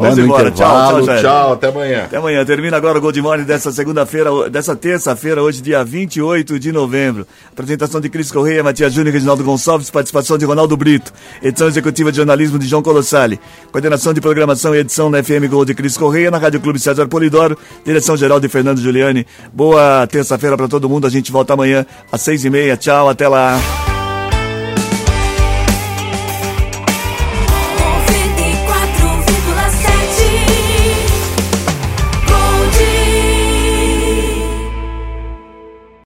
[0.00, 0.50] Né, Vamos embora.
[0.50, 0.96] Tchau, intervalo.
[0.96, 1.20] tchau, Jair.
[1.20, 2.04] tchau, até amanhã.
[2.04, 2.44] Até amanhã.
[2.44, 7.26] Termina agora o Gold Morning dessa segunda-feira, dessa terça-feira, hoje, dia 28 de novembro.
[7.52, 11.12] Apresentação de Cris Correia, Matias Júnior e Reginaldo Gonçalves, participação de Ronaldo Brito,
[11.42, 13.38] edição executiva de jornalismo de João Colossali,
[13.70, 17.06] coordenação de programação e edição na FM Gold de Cris Correia, na Rádio Clube César
[17.06, 19.26] Polidoro, direção geral de Fernando Giuliani.
[19.52, 21.06] Boa terça-feira para todo mundo.
[21.06, 22.76] A gente volta amanhã às seis e meia.
[22.76, 23.58] Tchau, até lá.